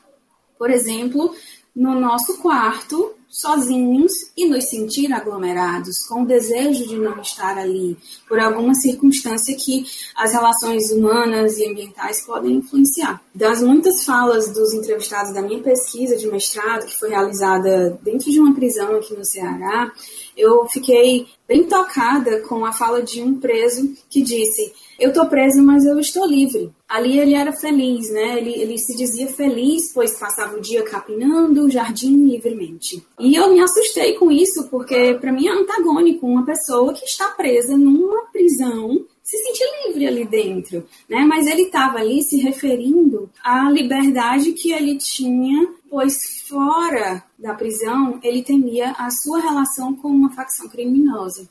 por 0.57 0.71
exemplo, 0.71 1.35
no 1.75 1.99
nosso 1.99 2.41
quarto 2.41 3.13
sozinhos 3.29 4.11
e 4.35 4.47
nos 4.47 4.69
sentir 4.69 5.13
aglomerados, 5.13 6.05
com 6.07 6.23
o 6.23 6.25
desejo 6.25 6.87
de 6.87 6.97
não 6.97 7.21
estar 7.21 7.57
ali, 7.57 7.95
por 8.27 8.39
alguma 8.39 8.73
circunstância 8.73 9.55
que 9.55 9.85
as 10.15 10.33
relações 10.33 10.91
humanas 10.91 11.57
e 11.57 11.69
ambientais 11.69 12.25
podem 12.25 12.55
influenciar. 12.55 13.21
Das 13.33 13.61
muitas 13.61 14.03
falas 14.03 14.51
dos 14.51 14.73
entrevistados 14.73 15.33
da 15.33 15.41
minha 15.41 15.61
pesquisa 15.61 16.17
de 16.17 16.27
mestrado, 16.27 16.87
que 16.87 16.99
foi 16.99 17.09
realizada 17.09 17.97
dentro 18.01 18.31
de 18.31 18.39
uma 18.39 18.53
prisão 18.53 18.95
aqui 18.95 19.15
no 19.15 19.25
Ceará, 19.25 19.91
eu 20.35 20.65
fiquei 20.67 21.27
bem 21.47 21.63
tocada 21.65 22.41
com 22.41 22.65
a 22.65 22.71
fala 22.71 23.03
de 23.03 23.21
um 23.21 23.39
preso 23.39 23.93
que 24.09 24.21
disse: 24.21 24.73
Eu 24.99 25.09
estou 25.09 25.27
preso, 25.27 25.61
mas 25.61 25.85
eu 25.85 25.99
estou 25.99 26.25
livre. 26.25 26.71
Ali 26.89 27.19
ele 27.19 27.35
era 27.35 27.53
feliz, 27.53 28.09
né? 28.11 28.39
Ele, 28.39 28.51
ele 28.59 28.77
se 28.79 28.97
dizia 28.97 29.27
feliz, 29.27 29.93
pois 29.93 30.17
passava 30.17 30.57
o 30.57 30.61
dia 30.61 30.81
capinando 30.81 31.65
o 31.65 31.69
jardim 31.69 32.25
livremente. 32.25 33.05
E 33.19 33.35
eu 33.35 33.53
me 33.53 33.61
assustei 33.61 34.15
com 34.15 34.31
isso, 34.31 34.67
porque 34.69 35.13
para 35.21 35.31
mim 35.31 35.47
é 35.47 35.51
antagônico 35.51 36.25
uma 36.25 36.43
pessoa 36.43 36.93
que 36.93 37.05
está 37.05 37.29
presa 37.29 37.77
numa 37.77 38.25
prisão 38.31 39.05
se 39.23 39.37
sentir 39.37 39.65
livre 39.85 40.07
ali 40.07 40.25
dentro, 40.25 40.83
né? 41.07 41.19
Mas 41.19 41.45
ele 41.45 41.63
estava 41.63 41.99
ali 41.99 42.23
se 42.23 42.37
referindo 42.37 43.29
à 43.43 43.69
liberdade 43.69 44.53
que 44.53 44.71
ele 44.71 44.97
tinha, 44.97 45.71
pois 45.87 46.17
fora 46.47 47.23
da 47.37 47.53
prisão 47.53 48.19
ele 48.23 48.41
temia 48.41 48.89
a 48.97 49.11
sua 49.11 49.39
relação 49.39 49.95
com 49.95 50.07
uma 50.07 50.31
facção 50.31 50.67
criminosa. 50.67 51.47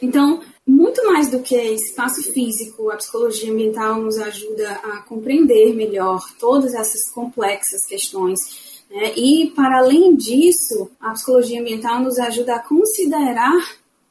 Então, 0.00 0.40
muito 0.66 1.04
mais 1.06 1.30
do 1.30 1.40
que 1.40 1.56
espaço 1.56 2.22
físico, 2.32 2.90
a 2.90 2.96
psicologia 2.96 3.52
ambiental 3.52 4.00
nos 4.00 4.18
ajuda 4.18 4.70
a 4.70 4.98
compreender 5.02 5.74
melhor 5.74 6.22
todas 6.38 6.74
essas 6.74 7.10
complexas 7.10 7.86
questões. 7.86 8.38
Né? 8.90 9.12
E, 9.16 9.52
para 9.54 9.78
além 9.78 10.16
disso, 10.16 10.90
a 11.00 11.10
psicologia 11.10 11.60
ambiental 11.60 12.00
nos 12.00 12.18
ajuda 12.18 12.56
a 12.56 12.60
considerar 12.60 13.60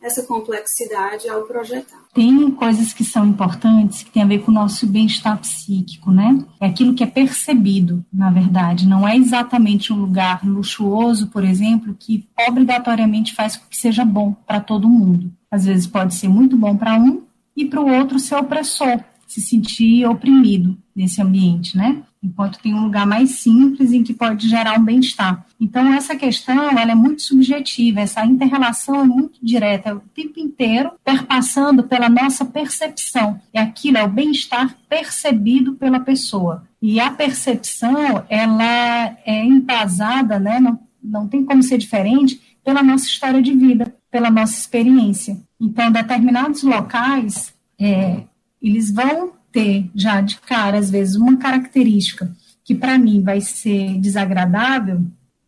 essa 0.04 0.22
complexidade 0.24 1.30
ao 1.30 1.44
projetar. 1.44 2.04
Tem 2.14 2.52
coisas 2.52 2.94
que 2.94 3.06
são 3.06 3.26
importantes 3.26 4.04
que 4.04 4.12
tem 4.12 4.22
a 4.22 4.28
ver 4.28 4.40
com 4.40 4.52
o 4.52 4.54
nosso 4.54 4.86
bem-estar 4.86 5.40
psíquico, 5.40 6.12
né? 6.12 6.46
É 6.60 6.68
aquilo 6.68 6.94
que 6.94 7.04
é 7.04 7.08
percebido, 7.08 8.06
na 8.14 8.30
verdade. 8.30 8.86
Não 8.86 9.08
é 9.08 9.16
exatamente 9.16 9.92
um 9.92 10.00
lugar 10.00 10.46
luxuoso, 10.46 11.28
por 11.28 11.44
exemplo, 11.44 11.96
que 11.98 12.28
obrigatoriamente 12.48 13.34
faz 13.34 13.56
com 13.56 13.68
que 13.68 13.78
seja 13.78 14.04
bom 14.04 14.34
para 14.46 14.60
todo 14.60 14.90
mundo. 14.90 15.32
Às 15.54 15.66
vezes 15.66 15.86
pode 15.86 16.16
ser 16.16 16.28
muito 16.28 16.58
bom 16.58 16.76
para 16.76 16.98
um 16.98 17.22
e 17.56 17.64
para 17.64 17.80
o 17.80 17.88
outro 17.88 18.18
ser 18.18 18.34
opressor, 18.34 19.04
se 19.28 19.40
sentir 19.40 20.04
oprimido 20.08 20.76
nesse 20.96 21.22
ambiente, 21.22 21.78
né? 21.78 22.02
enquanto 22.24 22.58
tem 22.60 22.74
um 22.74 22.86
lugar 22.86 23.06
mais 23.06 23.32
simples 23.32 23.92
em 23.92 24.02
que 24.02 24.14
pode 24.14 24.50
gerar 24.50 24.80
um 24.80 24.84
bem-estar. 24.84 25.46
Então, 25.60 25.94
essa 25.94 26.16
questão 26.16 26.72
ela 26.72 26.92
é 26.92 26.96
muito 26.96 27.22
subjetiva, 27.22 28.00
essa 28.00 28.26
interrelação 28.26 29.02
é 29.02 29.04
muito 29.04 29.40
direta, 29.44 29.90
é 29.90 29.94
o 29.94 30.00
tempo 30.00 30.40
inteiro 30.40 30.94
perpassando 31.04 31.84
pela 31.84 32.10
nossa 32.10 32.46
percepção. 32.46 33.40
E 33.54 33.60
aquilo 33.60 33.98
é 33.98 34.04
o 34.04 34.10
bem-estar 34.10 34.76
percebido 34.88 35.74
pela 35.74 36.00
pessoa. 36.00 36.64
E 36.82 37.00
a 37.00 37.12
percepção, 37.12 38.24
ela 38.28 39.18
é 39.24 39.46
embasada, 39.46 40.40
né, 40.40 40.60
não, 40.60 40.80
não 41.04 41.28
tem 41.28 41.44
como 41.44 41.62
ser 41.62 41.78
diferente, 41.78 42.42
pela 42.64 42.82
nossa 42.82 43.06
história 43.06 43.42
de 43.42 43.54
vida, 43.54 43.94
pela 44.14 44.30
nossa 44.30 44.54
experiência. 44.54 45.42
Então, 45.60 45.92
determinados 45.92 46.62
locais, 46.62 47.52
é, 47.80 48.22
eles 48.62 48.92
vão 48.92 49.32
ter 49.52 49.90
já 49.96 50.22
de 50.22 50.40
cara, 50.40 50.78
às 50.78 50.92
vezes, 50.92 51.16
uma 51.16 51.36
característica 51.38 52.32
que 52.64 52.76
para 52.76 53.00
mim 53.00 53.24
vai 53.24 53.42
ser 53.42 54.00
desagradável 54.00 55.02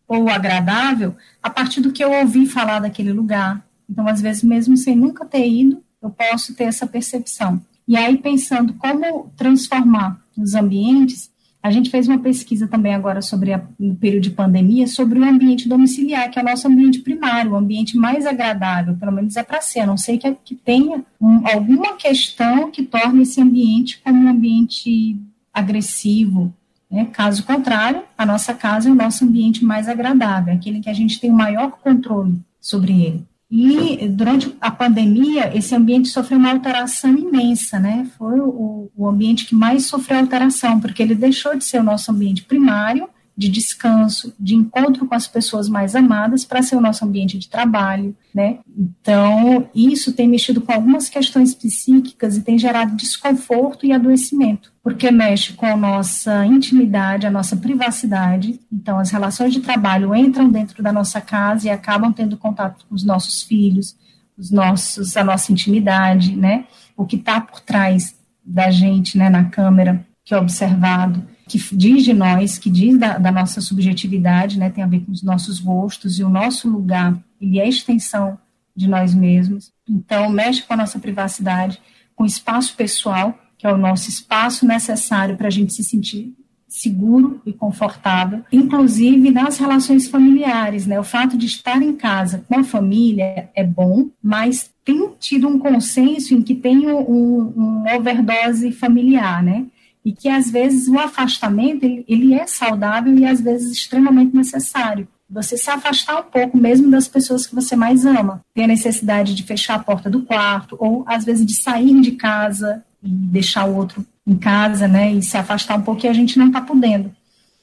ou 0.08 0.30
agradável 0.30 1.16
a 1.44 1.50
partir 1.50 1.80
do 1.80 1.92
que 1.92 2.04
eu 2.04 2.12
ouvi 2.12 2.48
falar 2.48 2.80
daquele 2.80 3.14
lugar. 3.14 3.64
Então, 3.88 4.08
às 4.08 4.20
vezes, 4.20 4.42
mesmo 4.42 4.76
sem 4.76 4.96
nunca 4.96 5.26
ter 5.26 5.48
ido, 5.48 5.84
eu 6.02 6.10
posso 6.10 6.56
ter 6.56 6.64
essa 6.64 6.88
percepção. 6.88 7.62
E 7.88 7.96
aí, 7.96 8.18
pensando 8.18 8.74
como 8.74 9.32
transformar 9.38 10.20
os 10.36 10.56
ambientes, 10.56 11.30
a 11.66 11.72
gente 11.72 11.90
fez 11.90 12.08
uma 12.08 12.20
pesquisa 12.20 12.68
também 12.68 12.94
agora 12.94 13.24
sobre 13.24 13.52
a, 13.52 13.60
no 13.80 13.96
período 13.96 14.22
de 14.22 14.30
pandemia 14.30 14.86
sobre 14.86 15.18
o 15.18 15.24
ambiente 15.24 15.68
domiciliar, 15.68 16.30
que 16.30 16.38
é 16.38 16.42
o 16.44 16.46
nosso 16.46 16.68
ambiente 16.68 17.00
primário, 17.00 17.54
o 17.54 17.56
ambiente 17.56 17.98
mais 17.98 18.28
agradável, 18.28 18.96
pelo 18.96 19.12
menos 19.12 19.36
é 19.36 19.42
para 19.42 19.60
ser, 19.62 19.80
a 19.80 19.88
não 19.88 19.98
sei 19.98 20.20
que, 20.20 20.32
que 20.46 20.54
tenha 20.54 21.04
um, 21.20 21.42
alguma 21.48 21.94
questão 21.94 22.70
que 22.70 22.84
torne 22.84 23.24
esse 23.24 23.42
ambiente 23.42 24.00
como 24.04 24.26
um 24.26 24.30
ambiente 24.30 25.20
agressivo. 25.52 26.54
Né? 26.88 27.06
Caso 27.06 27.44
contrário, 27.44 28.04
a 28.16 28.28
nossa 28.28 28.54
casa 28.54 28.88
é 28.88 28.92
o 28.92 28.96
nosso 28.96 29.26
ambiente 29.26 29.66
mais 29.66 29.90
agradável, 29.90 30.54
aquele 30.54 30.82
que 30.82 30.90
a 30.90 30.94
gente 30.94 31.20
tem 31.20 31.32
o 31.32 31.36
maior 31.36 31.72
controle 31.72 32.40
sobre 32.62 32.94
ele. 32.94 33.26
E 33.58 34.10
durante 34.10 34.54
a 34.60 34.70
pandemia, 34.70 35.58
esse 35.58 35.74
ambiente 35.74 36.10
sofreu 36.10 36.38
uma 36.38 36.52
alteração 36.52 37.16
imensa, 37.18 37.80
né? 37.80 38.06
Foi 38.18 38.38
o, 38.38 38.92
o 38.94 39.08
ambiente 39.08 39.46
que 39.46 39.56
mais 39.56 39.86
sofreu 39.86 40.20
alteração, 40.20 40.78
porque 40.78 41.02
ele 41.02 41.16
deixou 41.16 41.56
de 41.56 41.64
ser 41.64 41.80
o 41.80 41.84
nosso 41.84 42.12
ambiente 42.12 42.44
primário 42.44 43.08
de 43.38 43.48
descanso, 43.48 44.34
de 44.38 44.56
encontro 44.56 45.06
com 45.06 45.16
as 45.16 45.28
pessoas 45.28 45.70
mais 45.70 45.96
amadas 45.96 46.44
para 46.44 46.62
ser 46.62 46.76
o 46.76 46.82
nosso 46.82 47.06
ambiente 47.06 47.38
de 47.38 47.48
trabalho, 47.48 48.14
né? 48.34 48.60
Então, 48.78 49.70
isso 49.74 50.12
tem 50.12 50.28
mexido 50.28 50.60
com 50.60 50.74
algumas 50.74 51.08
questões 51.08 51.56
psíquicas 51.56 52.36
e 52.36 52.42
tem 52.42 52.58
gerado 52.58 52.96
desconforto 52.96 53.86
e 53.86 53.94
adoecimento, 53.94 54.72
porque 54.86 55.10
mexe 55.10 55.54
com 55.54 55.66
a 55.66 55.76
nossa 55.76 56.46
intimidade, 56.46 57.26
a 57.26 57.32
nossa 57.32 57.58
privacidade. 57.58 58.60
Então, 58.72 59.00
as 59.00 59.10
relações 59.10 59.52
de 59.52 59.60
trabalho 59.60 60.14
entram 60.14 60.48
dentro 60.48 60.84
da 60.84 60.94
nossa 60.94 61.20
casa 61.20 61.66
e 61.66 61.72
acabam 61.72 62.14
tendo 62.14 62.38
contato 62.38 62.86
com 62.88 62.94
os 62.94 63.04
nossos 63.04 63.42
filhos, 63.42 63.98
os 64.38 64.52
nossos, 64.52 65.18
a 65.18 65.24
nossa 65.24 65.52
intimidade, 65.52 66.36
né? 66.36 66.68
O 66.96 67.04
que 67.04 67.16
está 67.16 67.42
por 67.42 67.62
trás 67.62 68.16
da 68.46 68.70
gente, 68.70 69.18
né, 69.18 69.28
na 69.28 69.46
câmera, 69.46 70.06
que 70.24 70.36
é 70.36 70.38
observado 70.38 71.28
que 71.48 71.58
diz 71.76 72.04
de 72.04 72.14
nós, 72.14 72.60
que 72.60 72.70
diz 72.70 72.96
da, 73.00 73.18
da, 73.18 73.32
nossa 73.32 73.62
subjetividade, 73.62 74.60
né, 74.60 74.70
tem 74.70 74.84
a 74.84 74.88
ver 74.88 75.00
com 75.00 75.12
os 75.12 75.24
nossos 75.24 75.60
gostos, 75.60 76.20
e 76.20 76.24
o 76.24 76.30
nosso 76.30 76.70
lugar, 76.70 77.18
ele 77.42 77.60
é 77.60 77.68
extensão 77.68 78.38
de 78.76 78.88
nós 78.88 79.16
mesmos. 79.16 79.72
Então, 79.90 80.30
mexe 80.30 80.62
com 80.62 80.74
a 80.74 80.78
nossa 80.78 81.00
privacidade, 81.00 81.80
com 82.16 82.24
o 82.24 82.28
espaço 82.28 82.76
pessoal, 82.76 83.36
que 83.58 83.66
é 83.68 83.74
o 83.74 83.78
nosso 83.78 84.10
espaço 84.10 84.66
necessário 84.66 85.38
para 85.38 85.48
a 85.48 85.52
gente 85.52 85.74
se 85.74 85.84
sentir 85.84 86.34
seguro 86.68 87.42
e 87.46 87.54
confortável, 87.54 88.44
inclusive 88.52 89.32
nas 89.32 89.58
relações 89.58 90.08
familiares, 90.08 90.86
né? 90.86 91.00
O 91.00 91.04
fato 91.04 91.38
de 91.38 91.46
estar 91.46 91.82
em 91.82 91.94
casa 91.94 92.44
com 92.50 92.60
a 92.60 92.64
família 92.66 93.50
é 93.56 93.64
bom, 93.64 94.10
mas 94.22 94.70
tem 94.84 95.10
tido 95.18 95.48
um 95.48 95.58
consenso 95.58 96.34
em 96.34 96.42
que 96.42 96.54
tem 96.54 96.88
um, 96.92 97.54
um 97.56 97.84
overdose 97.96 98.74
familiar, 98.74 99.42
né? 99.42 99.68
e 100.06 100.12
que 100.12 100.30
às 100.30 100.52
vezes 100.52 100.88
o 100.88 101.00
afastamento 101.00 101.84
ele, 101.84 102.06
ele 102.08 102.34
é 102.36 102.46
saudável 102.46 103.18
e 103.18 103.26
às 103.26 103.42
vezes 103.42 103.72
extremamente 103.72 104.36
necessário. 104.36 105.08
Você 105.28 105.58
se 105.58 105.72
afastar 105.72 106.20
um 106.20 106.30
pouco 106.30 106.56
mesmo 106.56 106.92
das 106.92 107.08
pessoas 107.08 107.48
que 107.48 107.56
você 107.56 107.76
mais 107.76 108.06
ama. 108.06 108.42
Tem 108.54 108.66
a 108.66 108.68
necessidade 108.68 109.34
de 109.34 109.42
fechar 109.42 109.74
a 109.74 109.84
porta 109.84 110.08
do 110.08 110.22
quarto 110.22 110.78
ou 110.80 111.04
às 111.08 111.26
vezes 111.26 111.44
de 111.44 111.56
sair 111.56 112.00
de 112.00 112.12
casa 112.12 112.86
e 113.06 113.10
deixar 113.10 113.66
o 113.66 113.76
outro 113.76 114.06
em 114.26 114.36
casa, 114.36 114.88
né, 114.88 115.14
e 115.14 115.22
se 115.22 115.38
afastar 115.38 115.78
um 115.78 115.82
pouco 115.82 116.06
e 116.06 116.10
a 116.10 116.14
gente 116.14 116.38
não 116.38 116.48
está 116.48 116.60
podendo. 116.60 117.12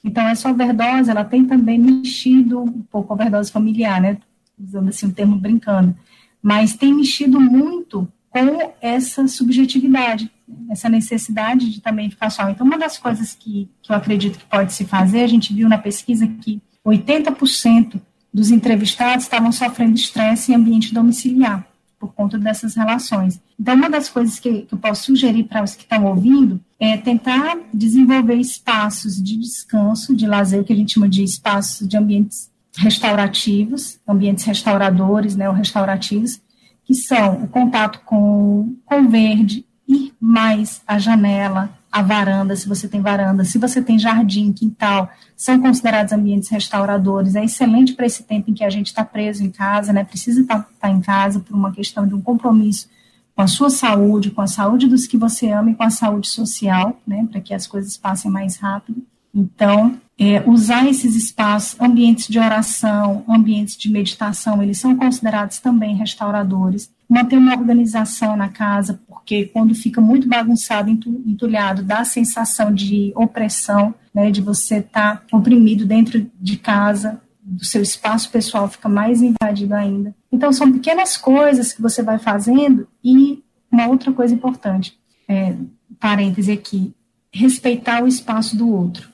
Então 0.04 0.26
essa 0.26 0.50
overdose, 0.50 1.10
ela 1.10 1.24
tem 1.24 1.44
também 1.44 1.78
mexido 1.78 2.62
um 2.62 2.82
pouco 2.82 3.12
overdose 3.12 3.50
familiar, 3.50 4.00
né, 4.00 4.16
usando 4.58 4.88
assim 4.88 5.06
um 5.06 5.10
termo 5.10 5.36
brincando, 5.36 5.94
mas 6.40 6.74
tem 6.74 6.94
mexido 6.94 7.40
muito 7.40 8.08
com 8.30 8.72
essa 8.80 9.26
subjetividade 9.28 10.30
essa 10.70 10.88
necessidade 10.88 11.70
de 11.70 11.80
também 11.80 12.10
ficar 12.10 12.30
só. 12.30 12.48
Então, 12.48 12.66
uma 12.66 12.78
das 12.78 12.98
coisas 12.98 13.34
que, 13.34 13.68
que 13.82 13.92
eu 13.92 13.96
acredito 13.96 14.38
que 14.38 14.44
pode 14.44 14.72
se 14.72 14.84
fazer, 14.84 15.22
a 15.22 15.26
gente 15.26 15.52
viu 15.52 15.68
na 15.68 15.78
pesquisa 15.78 16.26
que 16.26 16.60
80% 16.84 18.00
dos 18.32 18.50
entrevistados 18.50 19.24
estavam 19.24 19.52
sofrendo 19.52 19.94
estresse 19.94 20.52
em 20.52 20.54
ambiente 20.54 20.92
domiciliar, 20.92 21.66
por 22.02 22.12
conta 22.12 22.36
dessas 22.36 22.74
relações. 22.74 23.40
Então, 23.58 23.76
uma 23.76 23.88
das 23.88 24.08
coisas 24.08 24.40
que, 24.40 24.62
que 24.62 24.74
eu 24.74 24.78
posso 24.78 25.04
sugerir 25.04 25.44
para 25.44 25.62
os 25.62 25.76
que 25.76 25.84
estão 25.84 26.04
ouvindo 26.04 26.60
é 26.80 26.96
tentar 26.96 27.56
desenvolver 27.72 28.34
espaços 28.34 29.22
de 29.22 29.36
descanso, 29.36 30.16
de 30.16 30.26
lazer, 30.26 30.64
que 30.64 30.72
a 30.72 30.76
gente 30.76 30.94
chama 30.94 31.08
de 31.08 31.22
espaços 31.22 31.86
de 31.86 31.96
ambientes 31.96 32.50
restaurativos, 32.76 34.00
ambientes 34.06 34.44
restauradores, 34.44 35.36
né, 35.36 35.48
ou 35.48 35.54
restaurativos, 35.54 36.40
que 36.84 36.94
são 36.94 37.44
o 37.44 37.46
contato 37.46 38.00
com, 38.04 38.74
com 38.84 39.08
verde, 39.08 39.64
ir 39.86 40.12
mais 40.20 40.82
à 40.84 40.98
janela, 40.98 41.70
à 41.92 42.02
varanda, 42.02 42.56
se 42.56 42.66
você 42.66 42.88
tem 42.88 43.02
varanda, 43.02 43.44
se 43.44 43.58
você 43.58 43.82
tem 43.82 43.98
jardim, 43.98 44.50
quintal, 44.50 45.10
são 45.36 45.60
considerados 45.60 46.12
ambientes 46.12 46.48
restauradores. 46.48 47.34
É 47.34 47.44
excelente 47.44 47.92
para 47.92 48.06
esse 48.06 48.22
tempo 48.22 48.50
em 48.50 48.54
que 48.54 48.64
a 48.64 48.70
gente 48.70 48.86
está 48.86 49.04
preso 49.04 49.44
em 49.44 49.50
casa, 49.50 49.92
né? 49.92 50.02
Precisa 50.02 50.40
estar 50.40 50.60
tá, 50.60 50.68
tá 50.80 50.90
em 50.90 51.02
casa 51.02 51.40
por 51.40 51.54
uma 51.54 51.70
questão 51.70 52.06
de 52.06 52.14
um 52.14 52.22
compromisso 52.22 52.88
com 53.36 53.42
a 53.42 53.46
sua 53.46 53.68
saúde, 53.68 54.30
com 54.30 54.40
a 54.40 54.46
saúde 54.46 54.88
dos 54.88 55.06
que 55.06 55.18
você 55.18 55.50
ama 55.50 55.70
e 55.70 55.74
com 55.74 55.82
a 55.82 55.90
saúde 55.90 56.28
social, 56.28 56.98
né? 57.06 57.28
Para 57.30 57.42
que 57.42 57.52
as 57.52 57.66
coisas 57.66 57.96
passem 57.98 58.30
mais 58.30 58.56
rápido. 58.56 59.04
Então, 59.34 59.98
é, 60.18 60.42
usar 60.48 60.86
esses 60.86 61.16
espaços, 61.16 61.80
ambientes 61.80 62.28
de 62.28 62.38
oração, 62.38 63.24
ambientes 63.28 63.76
de 63.76 63.90
meditação, 63.90 64.62
eles 64.62 64.78
são 64.78 64.94
considerados 64.94 65.58
também 65.58 65.96
restauradores. 65.96 66.90
Manter 67.08 67.38
uma 67.38 67.56
organização 67.56 68.36
na 68.36 68.48
casa, 68.48 69.00
porque 69.08 69.46
quando 69.46 69.74
fica 69.74 70.00
muito 70.00 70.28
bagunçado, 70.28 70.90
entulhado, 70.90 71.82
dá 71.82 72.00
a 72.00 72.04
sensação 72.04 72.72
de 72.72 73.12
opressão, 73.14 73.94
né, 74.14 74.30
de 74.30 74.40
você 74.40 74.76
estar 74.76 75.16
tá 75.16 75.36
oprimido 75.36 75.84
dentro 75.84 76.30
de 76.40 76.56
casa, 76.56 77.20
do 77.42 77.64
seu 77.64 77.82
espaço 77.82 78.30
pessoal 78.30 78.68
fica 78.68 78.88
mais 78.88 79.20
invadido 79.20 79.74
ainda. 79.74 80.14
Então, 80.30 80.52
são 80.52 80.70
pequenas 80.70 81.16
coisas 81.16 81.72
que 81.72 81.82
você 81.82 82.02
vai 82.02 82.18
fazendo 82.18 82.86
e 83.02 83.42
uma 83.70 83.88
outra 83.88 84.12
coisa 84.12 84.32
importante, 84.32 84.96
é, 85.26 85.56
parêntese 85.98 86.52
aqui, 86.52 86.94
respeitar 87.32 88.04
o 88.04 88.06
espaço 88.06 88.56
do 88.56 88.70
outro, 88.70 89.11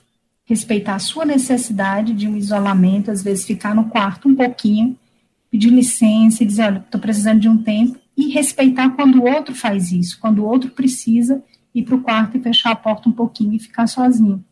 respeitar 0.49 0.95
a 0.95 0.99
sua 0.99 1.25
necessidade 1.25 2.11
de 2.11 2.27
um 2.27 2.35
isolamento, 2.35 3.11
às 3.11 3.21
vezes 3.21 3.45
ficar 3.45 3.75
no 3.75 3.85
quarto 3.85 4.27
um 4.27 4.33
pouquinho, 4.35 4.97
pedir 5.51 5.69
licença 5.69 6.43
e 6.43 6.47
dizer, 6.47 6.63
olha, 6.63 6.77
estou 6.79 6.99
precisando 6.99 7.39
de 7.39 7.47
um 7.47 7.61
tempo, 7.61 7.99
e 8.17 8.29
respeitar 8.29 8.89
quando 8.89 9.21
o 9.21 9.29
outro 9.29 9.53
faz 9.53 9.91
isso, 9.91 10.19
quando 10.19 10.39
o 10.39 10.45
outro 10.45 10.71
precisa 10.71 11.41
ir 11.73 11.83
para 11.83 11.95
o 11.95 12.01
quarto 12.01 12.35
e 12.35 12.41
fechar 12.41 12.71
a 12.71 12.75
porta 12.75 13.07
um 13.07 13.11
pouquinho 13.11 13.53
e 13.53 13.59
ficar 13.59 13.85
sozinho. 13.85 14.43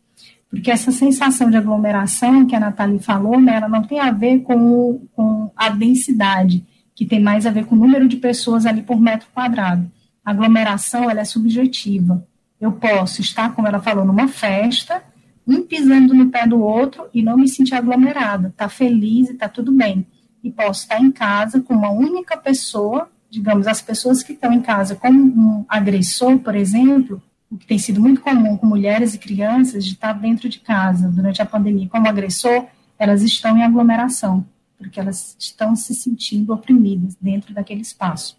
Porque 0.52 0.70
essa 0.70 0.92
sensação 0.92 1.50
de 1.50 1.58
aglomeração 1.58 2.46
que 2.46 2.56
a 2.56 2.60
Nathalie 2.60 3.00
falou, 3.00 3.42
né, 3.42 3.56
ela 3.56 3.68
não 3.68 3.82
tem 3.82 4.00
a 4.00 4.12
ver 4.12 4.42
com, 4.42 5.02
com 5.16 5.52
a 5.56 5.70
densidade, 5.70 6.64
que 6.96 7.06
tem 7.06 7.20
mais 7.20 7.48
a 7.48 7.52
ver 7.52 7.66
com 7.66 7.76
o 7.76 7.80
número 7.80 8.08
de 8.08 8.18
pessoas 8.18 8.68
ali 8.68 8.84
por 8.84 9.02
metro 9.02 9.28
quadrado. 9.34 9.92
A 10.24 10.30
aglomeração, 10.30 11.10
ela 11.10 11.22
é 11.22 11.26
subjetiva. 11.26 12.26
Eu 12.62 12.72
posso 12.72 13.20
estar, 13.20 13.54
como 13.54 13.68
ela 13.68 13.80
falou, 13.80 14.06
numa 14.06 14.28
festa, 14.28 15.04
um 15.48 15.64
pisando 15.64 16.14
no 16.14 16.30
pé 16.30 16.46
do 16.46 16.62
outro 16.62 17.08
e 17.14 17.24
não 17.24 17.38
me 17.38 17.48
sentir 17.48 17.76
aglomerada, 17.76 18.54
tá 18.58 18.68
feliz 18.68 19.30
e 19.30 19.34
tá 19.34 19.48
tudo 19.48 19.72
bem. 19.72 20.06
E 20.44 20.52
posso 20.52 20.82
estar 20.82 21.00
em 21.00 21.12
casa 21.12 21.62
com 21.62 21.74
uma 21.74 21.90
única 21.90 22.36
pessoa 22.38 23.10
digamos, 23.30 23.68
as 23.68 23.82
pessoas 23.82 24.24
que 24.24 24.34
estão 24.34 24.54
em 24.54 24.62
casa 24.62 24.96
como 24.96 25.20
um 25.20 25.66
agressor, 25.68 26.40
por 26.40 26.56
exemplo, 26.56 27.22
o 27.50 27.58
que 27.58 27.66
tem 27.66 27.78
sido 27.78 28.02
muito 28.02 28.22
comum 28.22 28.58
com 28.58 28.66
mulheres 28.66 29.14
e 29.14 29.20
crianças 29.20 29.86
de 29.86 29.94
estar 29.94 30.14
dentro 30.14 30.50
de 30.50 30.60
casa 30.60 31.10
durante 31.10 31.42
a 31.42 31.46
pandemia 31.46 31.90
como 31.90 32.08
agressor, 32.08 32.66
elas 32.98 33.22
estão 33.22 33.58
em 33.58 33.64
aglomeração, 33.64 34.46
porque 34.78 35.00
elas 35.00 35.36
estão 35.40 35.76
se 35.76 35.94
sentindo 35.94 36.54
oprimidas 36.54 37.16
dentro 37.20 37.54
daquele 37.54 37.82
espaço. 37.82 38.38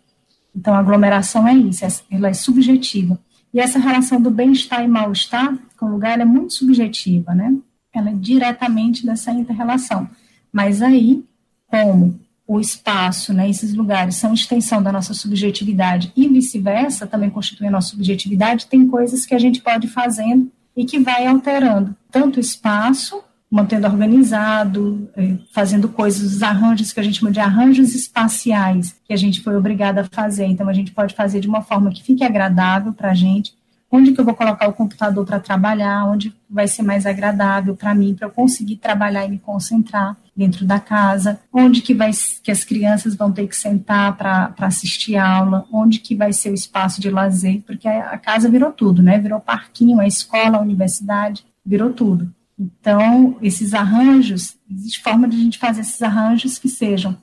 Então, 0.55 0.75
a 0.75 0.79
aglomeração 0.79 1.47
é 1.47 1.55
isso, 1.55 1.85
ela 2.11 2.29
é 2.29 2.33
subjetiva. 2.33 3.19
E 3.53 3.61
essa 3.61 3.79
relação 3.79 4.21
do 4.21 4.31
bem-estar 4.31 4.83
e 4.85 4.89
mal-estar 4.89 5.57
com 5.79 5.87
o 5.87 5.91
lugar 5.91 6.21
é 6.21 6.25
muito 6.25 6.53
subjetiva, 6.53 7.35
né? 7.35 7.55
Ela 7.95 8.11
é 8.11 8.15
diretamente 8.15 9.07
dessa 9.07 9.31
inter-relação. 9.33 10.09
Mas 10.53 10.83
aí, 10.83 11.25
como 11.67 12.19
o 12.47 12.59
espaço, 12.59 13.33
né, 13.35 13.49
esses 13.49 13.75
lugares 13.75 14.17
são 14.17 14.33
extensão 14.33 14.83
da 14.83 14.91
nossa 14.91 15.13
subjetividade 15.13 16.11
e 16.17 16.27
vice-versa, 16.27 17.07
também 17.07 17.29
constituem 17.29 17.69
a 17.69 17.73
nossa 17.73 17.91
subjetividade, 17.91 18.67
tem 18.67 18.87
coisas 18.89 19.27
que 19.27 19.35
a 19.35 19.39
gente 19.39 19.61
pode 19.61 19.87
ir 19.87 19.91
fazendo 19.91 20.51
e 20.75 20.87
que 20.87 20.99
vai 20.99 21.27
alterando 21.27 21.95
tanto 22.11 22.39
o 22.39 22.41
espaço, 22.41 23.23
mantendo 23.51 23.87
organizado, 23.87 25.11
é, 25.15 25.37
fazendo 25.53 25.89
coisas, 25.89 26.37
os 26.37 26.43
arranjos 26.43 26.93
que 26.93 27.01
a 27.01 27.03
gente 27.03 27.19
chama 27.19 27.33
de 27.33 27.41
arranjos 27.41 27.95
espaciais, 27.95 28.97
que 29.05 29.13
a 29.13 29.17
gente 29.17 29.43
foi 29.43 29.57
obrigada 29.57 30.03
a 30.03 30.05
fazer. 30.05 30.47
Então, 30.47 30.69
a 30.69 30.73
gente 30.73 30.93
pode 30.93 31.15
fazer 31.15 31.41
de 31.41 31.49
uma 31.49 31.63
forma 31.63 31.91
que 31.91 32.03
fique 32.03 32.25
agradável 32.25 32.93
para 32.93 33.11
a 33.11 33.15
gente, 33.15 33.58
onde 33.91 34.13
que 34.13 34.21
eu 34.21 34.25
vou 34.25 34.35
colocar 34.35 34.69
o 34.69 34.73
computador 34.73 35.25
para 35.25 35.41
trabalhar, 35.41 36.05
onde 36.05 36.35
vai 36.49 36.69
ser 36.69 36.83
mais 36.83 37.07
agradável 37.07 37.75
para 37.75 37.95
mim, 37.95 38.15
para 38.15 38.27
eu 38.27 38.31
conseguir 38.31 38.77
trabalhar 38.77 39.25
e 39.25 39.31
me 39.31 39.39
concentrar 39.39 40.17
dentro 40.37 40.65
da 40.65 40.79
casa, 40.79 41.41
onde 41.53 41.81
que 41.81 41.95
vai 41.95 42.11
que 42.43 42.51
as 42.51 42.65
crianças 42.65 43.17
vão 43.17 43.33
ter 43.33 43.49
que 43.49 43.57
sentar 43.57 44.17
para 44.17 44.55
assistir 44.59 45.17
aula, 45.17 45.67
onde 45.73 46.01
que 46.01 46.15
vai 46.15 46.33
ser 46.33 46.51
o 46.51 46.55
espaço 46.55 47.01
de 47.01 47.11
lazer, 47.11 47.63
porque 47.67 47.89
a, 47.89 48.11
a 48.11 48.19
casa 48.19 48.49
virou 48.49 48.73
tudo, 48.73 49.03
né? 49.03 49.19
Virou 49.19 49.41
parquinho, 49.41 50.01
a 50.01 50.07
escola, 50.07 50.59
a 50.59 50.63
universidade, 50.63 51.45
virou 51.65 51.93
tudo. 51.93 52.33
Então, 52.59 53.37
esses 53.41 53.73
arranjos, 53.73 54.57
existe 54.71 55.01
forma 55.01 55.29
de 55.29 55.37
a 55.37 55.41
gente 55.41 55.59
fazer 55.59 55.81
esses 55.81 56.03
arranjos 56.03 56.59
que 56.59 56.69
sejam 56.69 57.17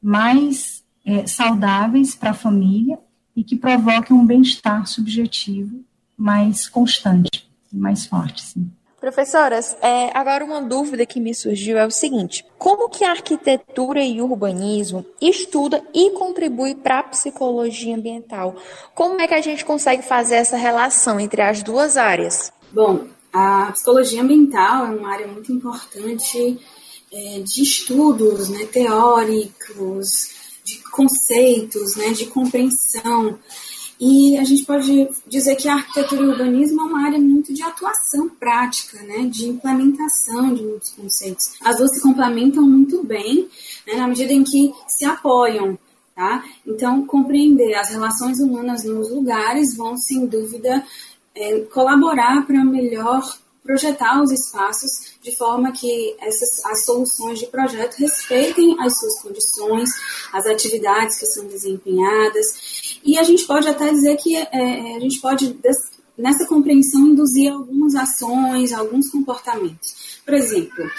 mais 0.00 0.82
é, 1.06 1.26
saudáveis 1.26 2.14
para 2.14 2.30
a 2.30 2.34
família 2.34 2.98
e 3.34 3.42
que 3.42 3.56
provoquem 3.56 4.16
um 4.16 4.26
bem-estar 4.26 4.86
subjetivo 4.86 5.84
mais 6.22 6.68
constante, 6.68 7.50
mais 7.72 8.06
forte, 8.06 8.42
sim. 8.42 8.70
Professoras, 9.00 9.76
é, 9.82 10.16
agora 10.16 10.44
uma 10.44 10.62
dúvida 10.62 11.04
que 11.04 11.18
me 11.18 11.34
surgiu 11.34 11.76
é 11.76 11.84
o 11.84 11.90
seguinte: 11.90 12.44
como 12.56 12.88
que 12.88 13.04
a 13.04 13.10
arquitetura 13.10 14.00
e 14.00 14.20
o 14.20 14.30
urbanismo 14.30 15.04
estuda 15.20 15.82
e 15.92 16.10
contribui 16.10 16.76
para 16.76 17.00
a 17.00 17.02
psicologia 17.02 17.96
ambiental? 17.96 18.54
Como 18.94 19.20
é 19.20 19.26
que 19.26 19.34
a 19.34 19.40
gente 19.40 19.64
consegue 19.64 20.02
fazer 20.02 20.36
essa 20.36 20.56
relação 20.56 21.18
entre 21.18 21.42
as 21.42 21.64
duas 21.64 21.96
áreas? 21.96 22.52
Bom, 22.70 23.08
a 23.32 23.72
psicologia 23.72 24.22
ambiental 24.22 24.86
é 24.86 24.90
uma 24.90 25.12
área 25.12 25.26
muito 25.26 25.52
importante 25.52 26.60
é, 27.12 27.40
de 27.40 27.62
estudos 27.62 28.48
né, 28.48 28.64
teóricos, 28.66 30.08
de 30.64 30.78
conceitos, 30.92 31.96
né, 31.96 32.10
de 32.10 32.26
compreensão 32.26 33.36
e 34.04 34.36
a 34.36 34.42
gente 34.42 34.64
pode 34.64 35.08
dizer 35.28 35.54
que 35.54 35.68
a 35.68 35.74
arquitetura 35.74 36.22
e 36.22 36.24
o 36.24 36.30
urbanismo 36.32 36.80
é 36.80 36.84
uma 36.86 37.06
área 37.06 37.20
muito 37.20 37.54
de 37.54 37.62
atuação 37.62 38.28
prática, 38.30 39.00
né, 39.00 39.26
de 39.26 39.46
implementação 39.46 40.52
de 40.52 40.60
muitos 40.60 40.90
conceitos. 40.90 41.52
As 41.62 41.78
duas 41.78 41.94
se 41.94 42.00
complementam 42.02 42.64
muito 42.64 43.04
bem, 43.04 43.48
né, 43.86 43.94
na 43.94 44.08
medida 44.08 44.32
em 44.32 44.42
que 44.42 44.74
se 44.88 45.04
apoiam. 45.04 45.78
Tá? 46.16 46.44
Então, 46.66 47.06
compreender 47.06 47.74
as 47.74 47.90
relações 47.90 48.40
humanas 48.40 48.82
nos 48.82 49.08
lugares 49.08 49.76
vão, 49.76 49.96
sem 49.96 50.26
dúvida, 50.26 50.84
é, 51.32 51.60
colaborar 51.60 52.44
para 52.44 52.64
melhor 52.64 53.22
projetar 53.62 54.20
os 54.20 54.32
espaços 54.32 55.14
de 55.22 55.34
forma 55.36 55.70
que 55.72 56.16
essas, 56.20 56.64
as 56.66 56.84
soluções 56.84 57.38
de 57.38 57.46
projeto 57.46 57.94
respeitem 57.94 58.76
as 58.80 58.98
suas 58.98 59.22
condições, 59.22 59.90
as 60.32 60.44
atividades 60.46 61.18
que 61.18 61.26
são 61.26 61.46
desempenhadas. 61.46 62.91
E 63.04 63.18
a 63.18 63.22
gente 63.22 63.44
pode 63.44 63.68
até 63.68 63.90
dizer 63.90 64.16
que 64.16 64.36
é, 64.36 64.48
é 64.52 64.96
a 64.96 65.00
gente 65.00 65.20
pode, 65.20 65.56
nessa 66.16 66.46
compreensão, 66.46 67.08
induzir 67.08 67.52
algumas 67.52 67.94
ações, 67.94 68.72
alguns 68.72 69.10
comportamentos. 69.10 70.20
Por 70.24 70.34
exemplo, 70.34 70.90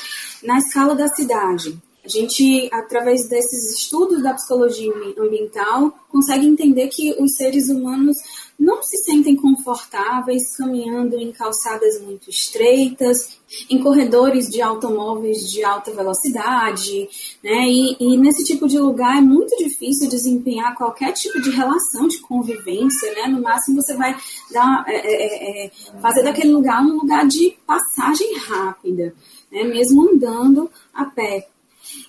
na 0.43 0.57
escala 0.57 0.95
da 0.95 1.07
cidade, 1.07 1.77
a 2.03 2.09
gente, 2.09 2.69
através 2.71 3.29
desses 3.29 3.79
estudos 3.79 4.21
da 4.21 4.33
psicologia 4.33 4.91
ambiental, 5.17 5.93
consegue 6.09 6.45
entender 6.45 6.89
que 6.89 7.15
os 7.17 7.35
seres 7.35 7.69
humanos 7.69 8.17
não 8.59 8.83
se 8.83 8.97
sentem 9.05 9.35
confortáveis 9.35 10.55
caminhando 10.57 11.17
em 11.17 11.31
calçadas 11.31 12.01
muito 12.01 12.29
estreitas, 12.29 13.39
em 13.69 13.81
corredores 13.81 14.49
de 14.49 14.61
automóveis 14.61 15.49
de 15.49 15.63
alta 15.63 15.91
velocidade, 15.91 17.09
né? 17.43 17.67
E, 17.67 17.95
e, 17.99 18.17
nesse 18.17 18.43
tipo 18.43 18.67
de 18.67 18.77
lugar 18.79 19.17
é 19.17 19.21
muito 19.21 19.55
difícil 19.57 20.09
desempenhar 20.09 20.75
qualquer 20.75 21.13
tipo 21.13 21.41
de 21.41 21.51
relação 21.51 22.07
de 22.07 22.19
convivência, 22.19 23.13
né? 23.13 23.27
No 23.27 23.41
máximo 23.41 23.81
você 23.81 23.95
vai 23.95 24.15
dar, 24.51 24.83
é, 24.87 24.95
é, 24.95 25.65
é, 25.65 25.65
é 25.65 25.71
fazer 26.01 26.23
daquele 26.23 26.51
lugar 26.51 26.81
um 26.83 26.97
lugar 26.97 27.25
de 27.27 27.57
passagem 27.65 28.37
rápida, 28.39 29.15
né? 29.51 29.63
Mesmo 29.63 30.09
andando 30.09 30.69
a 30.93 31.05
pé. 31.05 31.47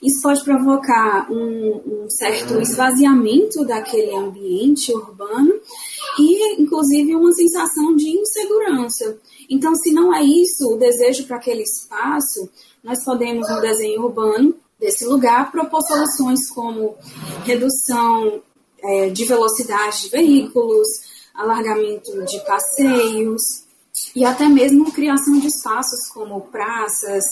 Isso 0.02 0.22
pode 0.22 0.44
provocar 0.44 1.30
um, 1.30 2.04
um 2.04 2.10
certo 2.10 2.60
esvaziamento 2.60 3.64
daquele 3.64 4.14
ambiente 4.14 4.92
urbano 4.92 5.54
e, 6.18 6.60
inclusive, 6.60 7.14
uma 7.14 7.32
sensação 7.32 7.94
de 7.96 8.10
insegurança. 8.10 9.18
Então, 9.48 9.74
se 9.74 9.92
não 9.92 10.14
é 10.14 10.22
isso 10.22 10.74
o 10.74 10.78
desejo 10.78 11.26
para 11.26 11.36
aquele 11.36 11.62
espaço, 11.62 12.48
nós 12.82 13.04
podemos, 13.04 13.48
no 13.48 13.60
desenho 13.60 14.02
urbano 14.02 14.54
desse 14.78 15.06
lugar, 15.06 15.50
propor 15.50 15.82
soluções 15.82 16.50
como 16.50 16.96
redução 17.44 18.42
é, 18.82 19.08
de 19.08 19.24
velocidade 19.24 20.02
de 20.02 20.08
veículos, 20.10 20.88
alargamento 21.34 22.24
de 22.24 22.38
passeios 22.44 23.63
e 24.14 24.24
até 24.24 24.48
mesmo 24.48 24.92
criação 24.92 25.38
de 25.38 25.46
espaços 25.46 26.08
como 26.12 26.40
praças, 26.42 27.24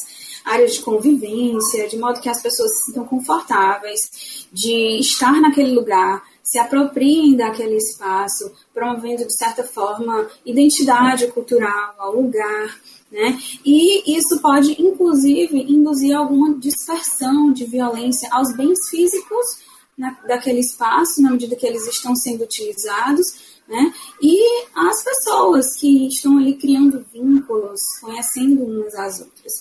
áreas 0.45 0.75
de 0.75 0.81
convivência, 0.81 1.89
de 1.89 1.99
modo 1.99 2.21
que 2.21 2.29
as 2.29 2.43
pessoas 2.43 2.71
se 2.77 2.87
sintam 2.87 3.05
confortáveis 3.05 4.47
de 4.53 4.99
estar 4.99 5.41
naquele 5.41 5.73
lugar, 5.73 6.23
se 6.43 6.59
apropriem 6.59 7.37
daquele 7.37 7.77
espaço, 7.77 8.53
promovendo, 8.75 9.27
de 9.27 9.37
certa 9.37 9.65
forma, 9.65 10.29
identidade 10.45 11.27
cultural 11.29 11.95
ao 11.99 12.15
lugar. 12.15 12.79
Né? 13.11 13.39
E 13.65 14.17
isso 14.17 14.41
pode, 14.41 14.81
inclusive, 14.83 15.57
induzir 15.57 16.17
alguma 16.17 16.55
dispersão 16.55 17.53
de 17.53 17.65
violência 17.65 18.29
aos 18.33 18.55
bens 18.57 18.79
físicos 18.89 19.72
na, 19.97 20.11
daquele 20.27 20.61
espaço, 20.61 21.23
na 21.23 21.31
medida 21.31 21.57
que 21.57 21.67
eles 21.67 21.87
estão 21.87 22.15
sendo 22.15 22.45
utilizados, 22.45 23.53
né? 23.69 23.93
E 24.21 24.65
as 24.75 25.03
pessoas 25.03 25.77
que 25.77 26.09
estão 26.09 26.39
ali 26.39 26.55
criando 26.55 27.05
vínculos, 27.13 27.81
conhecendo 28.01 28.65
umas 28.65 28.95
às 28.95 29.21
outras. 29.21 29.53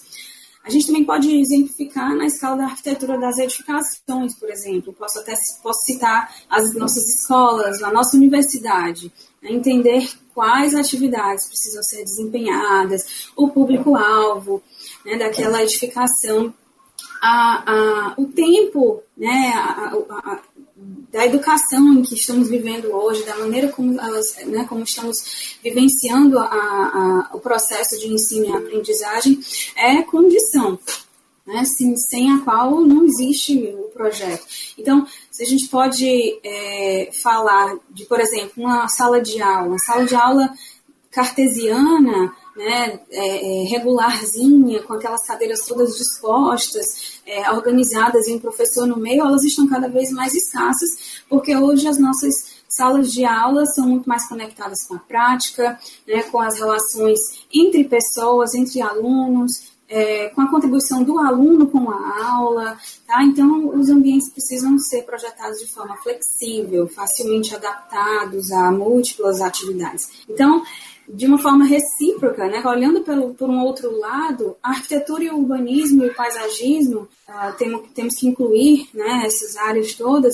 A 0.63 0.69
gente 0.69 0.85
também 0.85 1.03
pode 1.03 1.35
exemplificar 1.39 2.15
na 2.15 2.27
escala 2.27 2.57
da 2.57 2.63
arquitetura 2.65 3.19
das 3.19 3.37
edificações, 3.39 4.35
por 4.35 4.47
exemplo. 4.49 4.93
Posso 4.93 5.19
até 5.19 5.33
posso 5.63 5.79
citar 5.85 6.31
as 6.47 6.75
nossas 6.75 7.03
escolas, 7.15 7.81
a 7.81 7.91
nossa 7.91 8.15
universidade, 8.15 9.11
né? 9.41 9.51
entender 9.51 10.07
quais 10.35 10.75
atividades 10.75 11.47
precisam 11.47 11.81
ser 11.81 12.03
desempenhadas, 12.03 13.31
o 13.35 13.49
público-alvo 13.49 14.61
né, 15.03 15.17
daquela 15.17 15.63
edificação 15.63 16.53
a, 17.21 17.63
a, 17.71 18.13
o 18.17 18.25
tempo, 18.25 19.03
né, 19.15 19.53
a, 19.55 20.41
da 21.11 21.25
educação 21.25 21.93
em 21.93 22.01
que 22.01 22.15
estamos 22.15 22.49
vivendo 22.49 22.91
hoje, 22.91 23.23
da 23.23 23.37
maneira 23.37 23.67
como, 23.67 23.93
né, 23.93 24.65
como 24.67 24.83
estamos 24.83 25.57
vivenciando 25.63 26.37
o 27.33 27.39
processo 27.39 27.99
de 27.99 28.07
ensino 28.07 28.45
e 28.47 28.55
aprendizagem, 28.55 29.39
é 29.75 30.01
condição. 30.01 30.79
Né, 31.43 31.65
sem, 31.65 31.97
sem 31.97 32.31
a 32.31 32.37
qual 32.41 32.81
não 32.81 33.03
existe 33.03 33.57
o 33.75 33.89
projeto. 33.91 34.45
Então, 34.77 35.07
se 35.31 35.41
a 35.41 35.45
gente 35.45 35.67
pode 35.69 36.39
é, 36.43 37.09
falar 37.23 37.77
de, 37.89 38.05
por 38.05 38.19
exemplo, 38.19 38.63
uma 38.63 38.87
sala 38.87 39.19
de 39.19 39.41
aula, 39.41 39.69
uma 39.69 39.79
sala 39.79 40.05
de 40.05 40.13
aula 40.13 40.53
cartesiana, 41.09 42.31
né, 42.61 42.99
é, 43.09 43.63
é, 43.63 43.63
regularzinha, 43.65 44.83
com 44.83 44.93
aquelas 44.93 45.25
cadeiras 45.25 45.65
todas 45.65 45.97
dispostas, 45.97 47.19
é, 47.25 47.51
organizadas 47.51 48.27
e 48.27 48.33
um 48.33 48.39
professor 48.39 48.85
no 48.85 48.97
meio, 48.97 49.21
elas 49.21 49.43
estão 49.43 49.67
cada 49.67 49.87
vez 49.87 50.11
mais 50.11 50.33
escassas, 50.33 51.23
porque 51.27 51.55
hoje 51.55 51.87
as 51.87 51.97
nossas 51.97 52.61
salas 52.69 53.11
de 53.11 53.25
aula 53.25 53.65
são 53.65 53.87
muito 53.87 54.07
mais 54.07 54.27
conectadas 54.27 54.85
com 54.87 54.95
a 54.95 54.99
prática, 54.99 55.77
né, 56.07 56.23
com 56.23 56.39
as 56.39 56.57
relações 56.57 57.19
entre 57.53 57.83
pessoas, 57.83 58.53
entre 58.53 58.79
alunos, 58.79 59.71
é, 59.89 60.29
com 60.29 60.41
a 60.41 60.49
contribuição 60.49 61.03
do 61.03 61.19
aluno 61.19 61.67
com 61.67 61.89
a 61.89 62.25
aula, 62.25 62.77
tá? 63.05 63.23
Então, 63.23 63.77
os 63.77 63.89
ambientes 63.89 64.29
precisam 64.29 64.77
ser 64.79 65.03
projetados 65.03 65.59
de 65.59 65.67
forma 65.67 65.97
flexível, 65.97 66.87
facilmente 66.87 67.53
adaptados 67.53 68.51
a 68.53 68.71
múltiplas 68.71 69.41
atividades. 69.41 70.07
Então, 70.29 70.63
de 71.13 71.27
uma 71.27 71.37
forma 71.37 71.65
recíproca, 71.65 72.47
né? 72.47 72.63
olhando 72.65 73.01
pelo, 73.01 73.33
por 73.33 73.49
um 73.49 73.59
outro 73.59 73.97
lado, 73.97 74.55
a 74.63 74.69
arquitetura 74.69 75.25
e 75.25 75.29
o 75.29 75.37
urbanismo 75.37 76.03
e 76.03 76.09
o 76.09 76.15
paisagismo, 76.15 77.07
uh, 77.27 77.57
temos, 77.57 77.89
temos 77.93 78.17
que 78.17 78.27
incluir 78.27 78.87
né, 78.93 79.23
essas 79.25 79.57
áreas 79.57 79.93
todas, 79.93 80.33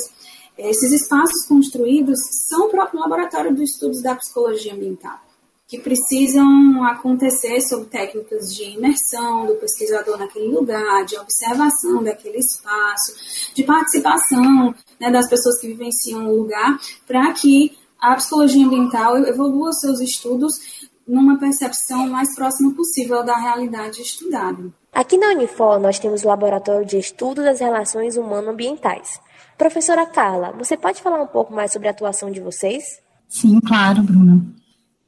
esses 0.58 0.92
espaços 0.92 1.46
construídos 1.48 2.20
são 2.48 2.68
o 2.68 2.70
próprio 2.70 3.00
laboratório 3.00 3.54
de 3.54 3.64
estudos 3.64 4.02
da 4.02 4.16
psicologia 4.16 4.74
ambiental, 4.74 5.20
que 5.68 5.78
precisam 5.78 6.84
acontecer 6.84 7.62
sob 7.62 7.86
técnicas 7.86 8.56
de 8.56 8.64
imersão 8.64 9.46
do 9.46 9.56
pesquisador 9.56 10.18
naquele 10.18 10.48
lugar, 10.48 11.06
de 11.06 11.18
observação 11.18 12.04
daquele 12.04 12.40
espaço, 12.40 13.54
de 13.54 13.64
participação 13.64 14.74
né, 15.00 15.12
das 15.12 15.30
pessoas 15.30 15.60
que 15.60 15.68
vivenciam 15.68 16.28
o 16.28 16.38
lugar, 16.38 16.80
para 17.06 17.32
que 17.34 17.78
a 18.00 18.16
psicologia 18.16 18.66
ambiental 18.66 19.18
evolua 19.18 19.72
seus 19.74 20.00
estudos 20.00 20.88
numa 21.08 21.38
percepção 21.38 22.08
mais 22.10 22.36
próxima 22.36 22.74
possível 22.74 23.24
da 23.24 23.38
realidade 23.38 24.02
estudada. 24.02 24.72
Aqui 24.94 25.18
na 25.18 25.30
Unifor, 25.30 25.80
nós 25.80 26.00
temos 26.00 26.24
o 26.24 26.28
Laboratório 26.28 26.86
de 26.86 26.98
Estudo 26.98 27.44
das 27.44 27.60
Relações 27.60 28.18
Humano-Ambientais. 28.18 29.20
Professora 29.58 30.06
Carla, 30.06 30.54
você 30.58 30.76
pode 30.76 31.02
falar 31.02 31.22
um 31.22 31.28
pouco 31.28 31.54
mais 31.54 31.72
sobre 31.72 31.88
a 31.88 31.92
atuação 31.92 32.30
de 32.30 32.40
vocês? 32.40 33.00
Sim, 33.30 33.60
claro, 33.60 34.04
Bruna. 34.04 34.46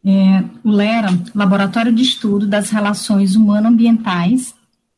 É, 0.05 0.43
o 0.63 0.71
LERA, 0.71 1.09
Laboratório 1.35 1.91
de 1.91 2.03
Estudo 2.03 2.47
das 2.47 2.69
Relações 2.69 3.35
Humano-Ambientais, 3.35 4.55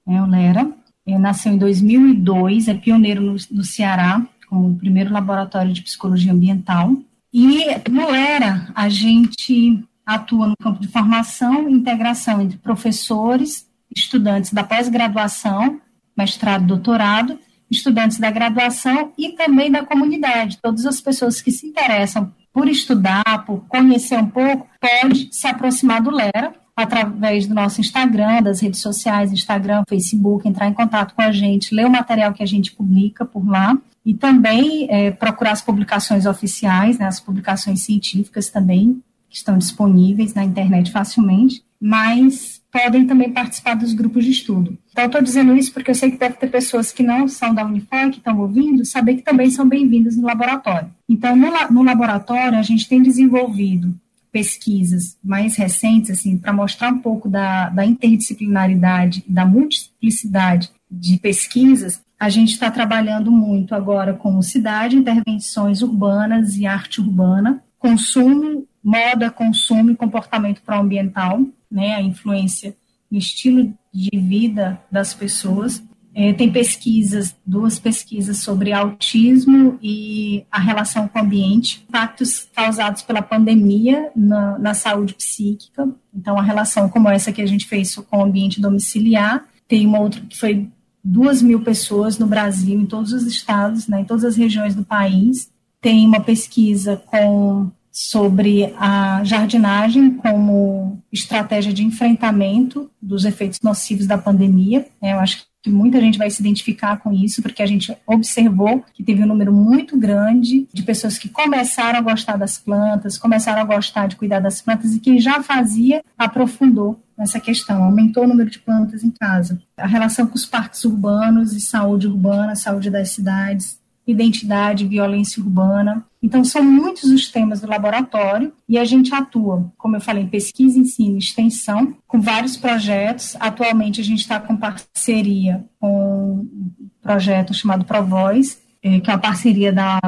é, 0.08 0.22
o 0.22 0.26
LERA, 0.26 0.72
é, 1.06 1.18
nasceu 1.18 1.52
em 1.52 1.58
2002, 1.58 2.68
é 2.68 2.74
pioneiro 2.74 3.22
no, 3.22 3.36
no 3.52 3.64
Ceará, 3.64 4.26
como 4.48 4.70
o 4.70 4.78
primeiro 4.78 5.12
laboratório 5.12 5.74
de 5.74 5.82
psicologia 5.82 6.32
ambiental. 6.32 6.96
E 7.34 7.90
no 7.90 8.14
ERA, 8.14 8.72
a 8.76 8.90
gente 8.90 9.84
atua 10.06 10.48
no 10.48 10.58
campo 10.58 10.82
de 10.82 10.88
formação 10.88 11.70
e 11.70 11.74
integração 11.74 12.42
entre 12.42 12.58
professores, 12.58 13.68
estudantes 13.96 14.52
da 14.52 14.64
pós-graduação, 14.64 15.80
mestrado, 16.18 16.66
doutorado, 16.66 17.40
estudantes 17.70 18.20
da 18.20 18.30
graduação 18.30 19.14
e 19.18 19.30
também 19.30 19.72
da 19.72 19.86
comunidade. 19.86 20.60
Todas 20.62 20.86
as 20.86 21.00
pessoas 21.00 21.42
que 21.42 21.52
se 21.52 21.66
interessam 21.66 22.34
por 22.52 22.68
estudar, 22.68 23.46
por 23.46 23.66
conhecer 23.68 24.18
um 24.18 24.28
pouco, 24.28 24.68
pode 24.80 25.34
se 25.34 25.48
aproximar 25.48 26.02
do 26.02 26.12
Lera 26.12 26.54
através 26.82 27.48
do 27.48 27.54
nosso 27.54 27.80
Instagram, 27.82 28.42
das 28.42 28.62
redes 28.62 28.82
sociais, 28.82 29.32
Instagram, 29.32 29.84
Facebook, 29.88 30.48
entrar 30.48 30.68
em 30.68 30.74
contato 30.74 31.14
com 31.14 31.22
a 31.22 31.32
gente, 31.32 31.74
ler 31.74 31.86
o 31.86 31.90
material 31.90 32.34
que 32.34 32.44
a 32.44 32.46
gente 32.46 32.72
publica 32.72 33.26
por 33.26 33.48
lá 33.48 33.78
e 34.06 34.14
também 34.14 34.88
é, 34.90 35.12
procurar 35.12 35.52
as 35.52 35.62
publicações 35.62 36.26
oficiais, 36.26 36.98
né, 36.98 37.06
as 37.06 37.20
publicações 37.20 37.82
científicas 37.84 38.50
também, 38.50 39.02
que 39.30 39.38
estão 39.38 39.58
disponíveis 39.58 40.34
na 40.34 40.44
internet 40.44 40.92
facilmente, 40.92 41.64
mas 41.80 42.62
podem 42.72 43.06
também 43.06 43.32
participar 43.32 43.76
dos 43.76 43.94
grupos 43.94 44.24
de 44.24 44.32
estudo. 44.32 44.78
Então, 44.92 45.06
estou 45.06 45.22
dizendo 45.22 45.56
isso 45.56 45.74
porque 45.74 45.92
eu 45.92 45.96
sei 45.96 46.12
que 46.12 46.18
deve 46.18 46.36
ter 46.36 46.48
pessoas 46.48 46.92
que 46.92 47.04
não 47.04 47.28
são 47.28 47.54
da 47.54 47.66
Unifor, 47.66 48.10
que 48.12 48.18
estão 48.18 48.40
ouvindo, 48.40 48.86
saber 48.86 49.16
que 49.16 49.24
também 49.24 49.50
são 49.50 49.68
bem-vindas 49.68 50.16
no 50.16 50.28
laboratório. 50.28 50.92
Então, 51.08 51.36
no, 51.36 51.50
no 51.72 51.84
laboratório, 51.84 52.58
a 52.58 52.62
gente 52.62 52.88
tem 52.88 53.02
desenvolvido 53.02 53.94
pesquisas 54.32 55.18
mais 55.24 55.56
recentes, 55.56 56.12
assim, 56.12 56.38
para 56.38 56.54
mostrar 56.54 56.90
um 56.90 57.00
pouco 57.00 57.30
da, 57.30 57.70
da 57.70 57.86
interdisciplinaridade, 57.86 59.24
da 59.28 59.46
multiplicidade 59.46 60.72
de 60.90 61.18
pesquisas, 61.18 62.02
a 62.20 62.30
gente 62.30 62.52
está 62.52 62.70
trabalhando 62.70 63.32
muito 63.32 63.74
agora 63.74 64.14
com 64.14 64.42
cidade, 64.42 64.96
intervenções 64.96 65.82
urbanas 65.82 66.56
e 66.56 66.68
arte 66.68 67.02
urbana, 67.02 67.64
consumo, 67.80 68.68
moda, 68.84 69.32
consumo 69.32 69.90
e 69.90 69.96
comportamento 69.96 70.62
pró-ambiental, 70.62 71.42
né, 71.70 71.96
a 71.96 72.02
influência 72.02 72.76
no 73.10 73.18
estilo 73.18 73.74
de 73.92 74.18
vida 74.20 74.80
das 74.92 75.14
pessoas. 75.14 75.84
É, 76.14 76.34
tem 76.34 76.52
pesquisas, 76.52 77.36
duas 77.46 77.80
pesquisas 77.80 78.40
sobre 78.40 78.74
autismo 78.74 79.80
e 79.82 80.46
a 80.52 80.60
relação 80.60 81.08
com 81.08 81.20
o 81.20 81.22
ambiente, 81.22 81.86
impactos 81.88 82.50
causados 82.54 83.02
pela 83.02 83.22
pandemia 83.22 84.12
na, 84.16 84.60
na 84.60 84.74
saúde 84.74 85.14
psíquica. 85.14 85.90
Então, 86.14 86.38
a 86.38 86.42
relação 86.42 86.90
como 86.90 87.10
essa 87.10 87.32
que 87.32 87.42
a 87.42 87.46
gente 87.46 87.66
fez 87.66 87.96
com 87.96 88.18
o 88.18 88.24
ambiente 88.24 88.60
domiciliar. 88.60 89.46
Tem 89.68 89.86
uma 89.86 90.00
outra 90.00 90.20
que 90.22 90.38
foi 90.38 90.68
duas 91.04 91.42
mil 91.42 91.62
pessoas 91.62 92.18
no 92.18 92.28
Brasil, 92.28 92.80
em 92.80 92.86
todos 92.86 93.14
os 93.14 93.26
estados, 93.26 93.88
né, 93.88 94.02
em 94.02 94.06
todas 94.06 94.26
as 94.26 94.36
regiões 94.36 94.76
do 94.76 94.84
país. 94.84 95.50
Tem 95.80 96.06
uma 96.06 96.20
pesquisa 96.20 97.02
com, 97.08 97.72
sobre 97.90 98.74
a 98.78 99.24
jardinagem 99.24 100.12
como 100.12 101.02
estratégia 101.12 101.74
de 101.74 101.84
enfrentamento 101.84 102.92
dos 103.02 103.24
efeitos 103.24 103.60
nocivos 103.64 104.06
da 104.06 104.18
pandemia. 104.18 104.86
Né, 105.02 105.14
eu 105.14 105.20
acho 105.20 105.51
que 105.62 105.70
muita 105.70 106.00
gente 106.00 106.18
vai 106.18 106.30
se 106.30 106.42
identificar 106.42 106.98
com 106.98 107.14
isso, 107.14 107.42
porque 107.42 107.62
a 107.62 107.68
gente 107.68 107.96
observou 108.08 108.84
que 108.94 109.04
teve 109.04 109.24
um 109.24 109.28
número 109.28 109.54
muito 109.54 109.98
grande 109.98 110.68
de 110.74 110.84
pessoas 110.84 111.18
que 111.18 111.30
começaram 111.30 112.00
a 112.00 112.02
gostar 112.02 112.36
das 112.36 112.58
plantas, 112.58 113.18
começaram 113.18 113.62
a 113.62 113.66
gostar 113.66 114.08
de 114.08 114.16
cuidar 114.16 114.40
das 114.40 114.62
plantas, 114.62 114.96
e 114.96 115.00
quem 115.00 115.20
já 115.20 115.44
fazia 115.44 116.04
aprofundou 116.18 117.00
nessa 117.18 117.40
questão, 117.40 117.84
aumentou 117.84 118.24
o 118.24 118.28
número 118.28 118.50
de 118.50 118.58
plantas 118.58 119.04
em 119.04 119.12
casa. 119.12 119.62
A 119.78 119.86
relação 119.86 120.26
com 120.26 120.36
os 120.36 120.46
parques 120.46 120.84
urbanos 120.84 121.54
e 121.54 121.62
saúde 121.62 122.08
urbana, 122.08 122.56
saúde 122.56 122.90
das 122.90 123.12
cidades, 123.12 123.80
identidade, 124.08 124.88
violência 124.88 125.42
urbana. 125.42 126.04
Então, 126.24 126.44
são 126.44 126.64
muitos 126.64 127.06
os 127.06 127.30
temas 127.30 127.62
do 127.62 127.68
laboratório 127.68 128.54
e 128.70 128.78
a 128.78 128.86
gente 128.86 129.14
atua, 129.14 129.72
como 129.78 129.96
eu 129.96 130.02
falei, 130.02 130.28
pesquisa, 130.28 130.80
ensino 130.80 131.16
e 131.16 131.20
extensão, 131.20 131.96
com 132.08 132.22
vários 132.22 132.56
projetos. 132.56 133.36
Atualmente, 133.40 134.00
a 134.00 134.04
gente 134.04 134.20
está 134.20 134.40
com 134.40 134.56
parceria 134.56 135.66
com 135.80 136.48
um 136.48 136.90
projeto 137.02 137.54
chamado 137.54 137.86
ProVoz, 137.86 138.62
eh, 138.84 139.00
que 139.00 139.10
é 139.10 139.14
uma 139.14 139.20
parceria 139.20 139.74
da, 139.74 140.00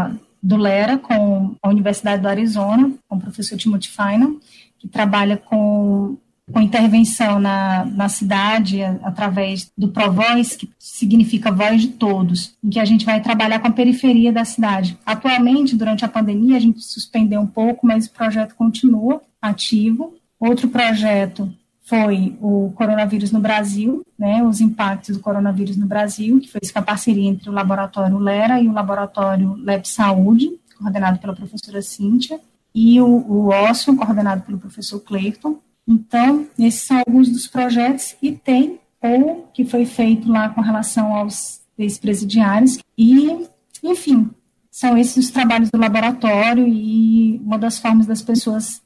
do 0.42 0.56
Lera 0.56 1.00
com 1.00 1.56
a 1.62 1.70
Universidade 1.70 2.22
do 2.22 2.28
Arizona, 2.28 2.94
com 3.08 3.16
o 3.16 3.20
professor 3.20 3.58
Timothy 3.58 3.90
Feynman, 3.90 4.40
que 4.78 4.88
trabalha 4.88 5.38
com 5.38 6.18
com 6.52 6.60
intervenção 6.60 7.40
na, 7.40 7.86
na 7.86 8.10
cidade 8.10 8.82
através 9.04 9.72
do 9.78 9.88
ProVoz, 9.88 10.56
que 10.56 10.70
significa 10.78 11.52
voz 11.52 11.82
de 11.82 11.90
todos, 11.90 12.56
em 12.64 12.70
que 12.70 12.80
a 12.80 12.86
gente 12.86 13.06
vai 13.06 13.22
trabalhar 13.22 13.60
com 13.60 13.68
a 13.68 13.72
periferia 13.72 14.32
da 14.32 14.44
cidade. 14.44 14.98
Atualmente, 15.06 15.76
durante 15.76 16.04
a 16.04 16.10
pandemia, 16.10 16.58
a 16.58 16.60
gente 16.60 16.82
suspendeu 16.84 17.40
um 17.40 17.48
pouco, 17.48 17.88
mas 17.88 18.06
o 18.06 18.12
projeto 18.12 18.56
continua 18.56 19.22
ativo. 19.42 20.16
Outro 20.40 20.68
projeto 20.68 21.54
foi 21.86 22.38
o 22.42 22.72
coronavírus 22.76 23.32
no 23.32 23.40
Brasil, 23.40 24.06
né, 24.18 24.44
os 24.44 24.62
impactos 24.62 25.18
do 25.18 25.22
coronavírus 25.22 25.78
no 25.78 25.86
Brasil, 25.86 26.40
que 26.40 26.50
foi 26.50 26.62
uma 26.76 26.82
parceria 26.82 27.30
entre 27.30 27.50
o 27.50 27.54
laboratório 27.54 28.18
Lera 28.18 28.60
e 28.60 28.68
o 28.68 28.74
laboratório 28.74 29.56
Lab 29.64 29.88
Saúde, 29.88 30.50
coordenado 30.78 31.20
pela 31.20 31.34
professora 31.34 31.82
Cíntia, 31.82 32.40
e 32.74 33.00
o, 33.00 33.06
o 33.06 33.48
OSSO, 33.50 33.96
coordenado 33.96 34.42
pelo 34.42 34.58
professor 34.58 35.00
Cleiton, 35.00 35.60
então, 35.88 36.48
esses 36.58 36.84
são 36.84 36.98
alguns 37.00 37.30
dos 37.30 37.48
projetos 37.48 38.16
e 38.22 38.32
tem 38.32 38.80
ou 39.02 39.50
que 39.54 39.66
foi 39.66 39.86
feito 39.86 40.32
lá 40.32 40.50
com 40.50 40.62
relação 40.62 41.14
aos 41.14 41.62
ex-presidiários 41.78 42.80
e, 42.98 43.46
enfim, 43.84 44.30
são 44.72 44.98
esses 44.98 45.26
os 45.26 45.32
trabalhos 45.32 45.70
do 45.70 45.78
laboratório 45.78 46.66
e 46.68 47.40
uma 47.44 47.58
das 47.58 47.80
formas 47.80 48.06
das 48.06 48.22
pessoas 48.22 48.82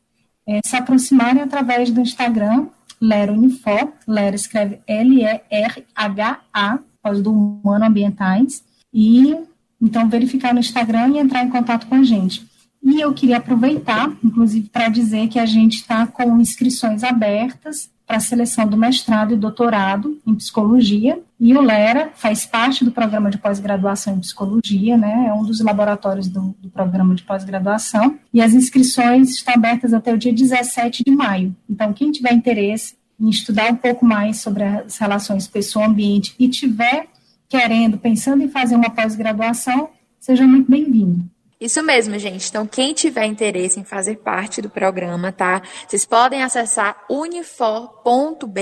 é, 0.48 0.60
se 0.66 0.76
aproximarem 0.76 1.44
através 1.44 1.92
do 1.92 2.02
Instagram, 2.02 2.68
Lera 3.00 3.34
Unifor, 3.34 3.92
Lera 4.08 4.36
escreve 4.36 4.80
L-E-R-H-A, 4.88 6.80
pós 7.02 7.22
do 7.22 7.32
humano 7.32 7.86
ambientais, 7.86 8.64
e 8.94 9.36
então 9.80 10.10
verificar 10.10 10.54
no 10.54 10.60
Instagram 10.60 11.10
e 11.10 11.20
entrar 11.20 11.44
em 11.44 11.50
contato 11.50 11.86
com 11.86 11.96
a 11.96 12.04
gente. 12.04 12.47
E 12.88 13.02
eu 13.02 13.14
queria 13.14 13.36
aproveitar, 13.36 14.10
inclusive, 14.24 14.70
para 14.70 14.88
dizer 14.88 15.28
que 15.28 15.38
a 15.38 15.46
gente 15.46 15.74
está 15.74 16.08
com 16.08 16.40
inscrições 16.40 17.04
abertas 17.04 17.90
para 18.06 18.16
a 18.16 18.22
seleção 18.22 18.66
do 18.66 18.78
mestrado 18.78 19.34
e 19.34 19.38
doutorado 19.38 20.18
em 20.26 20.34
psicologia. 20.34 21.20
E 21.38 21.54
o 21.54 21.60
LERA 21.60 22.12
faz 22.16 22.46
parte 22.46 22.86
do 22.86 22.92
programa 22.94 23.30
de 23.30 23.38
pós-graduação 23.38 24.16
em 24.16 24.20
psicologia, 24.22 24.96
né? 24.96 25.26
É 25.28 25.34
um 25.34 25.44
dos 25.44 25.60
laboratórios 25.60 26.30
do, 26.30 26.56
do 26.62 26.70
programa 26.70 27.14
de 27.14 27.24
pós-graduação. 27.24 28.18
E 28.34 28.42
as 28.42 28.54
inscrições 28.54 29.32
estão 29.32 29.56
abertas 29.56 29.94
até 29.94 30.14
o 30.14 30.18
dia 30.18 30.32
17 30.32 31.04
de 31.04 31.12
maio. 31.12 31.54
Então, 31.70 31.92
quem 31.92 32.10
tiver 32.10 32.32
interesse 32.32 32.96
em 33.20 33.28
estudar 33.28 33.70
um 33.70 33.76
pouco 33.76 34.06
mais 34.06 34.40
sobre 34.40 34.64
as 34.64 34.98
relações 34.98 35.46
pessoa-ambiente 35.46 36.34
e 36.40 36.48
tiver 36.48 37.08
querendo, 37.50 37.98
pensando 37.98 38.42
em 38.44 38.48
fazer 38.48 38.78
uma 38.78 38.90
pós-graduação, 38.90 39.90
seja 40.22 40.48
muito 40.48 40.72
bem-vindo. 40.72 41.30
Isso 41.60 41.82
mesmo, 41.82 42.20
gente. 42.20 42.50
Então, 42.50 42.68
quem 42.68 42.94
tiver 42.94 43.26
interesse 43.26 43.80
em 43.80 43.84
fazer 43.84 44.18
parte 44.18 44.62
do 44.62 44.70
programa, 44.70 45.32
tá? 45.32 45.64
Vocês 45.88 46.06
podem 46.06 46.44
acessar 46.44 47.04
unifor.br, 47.10 48.62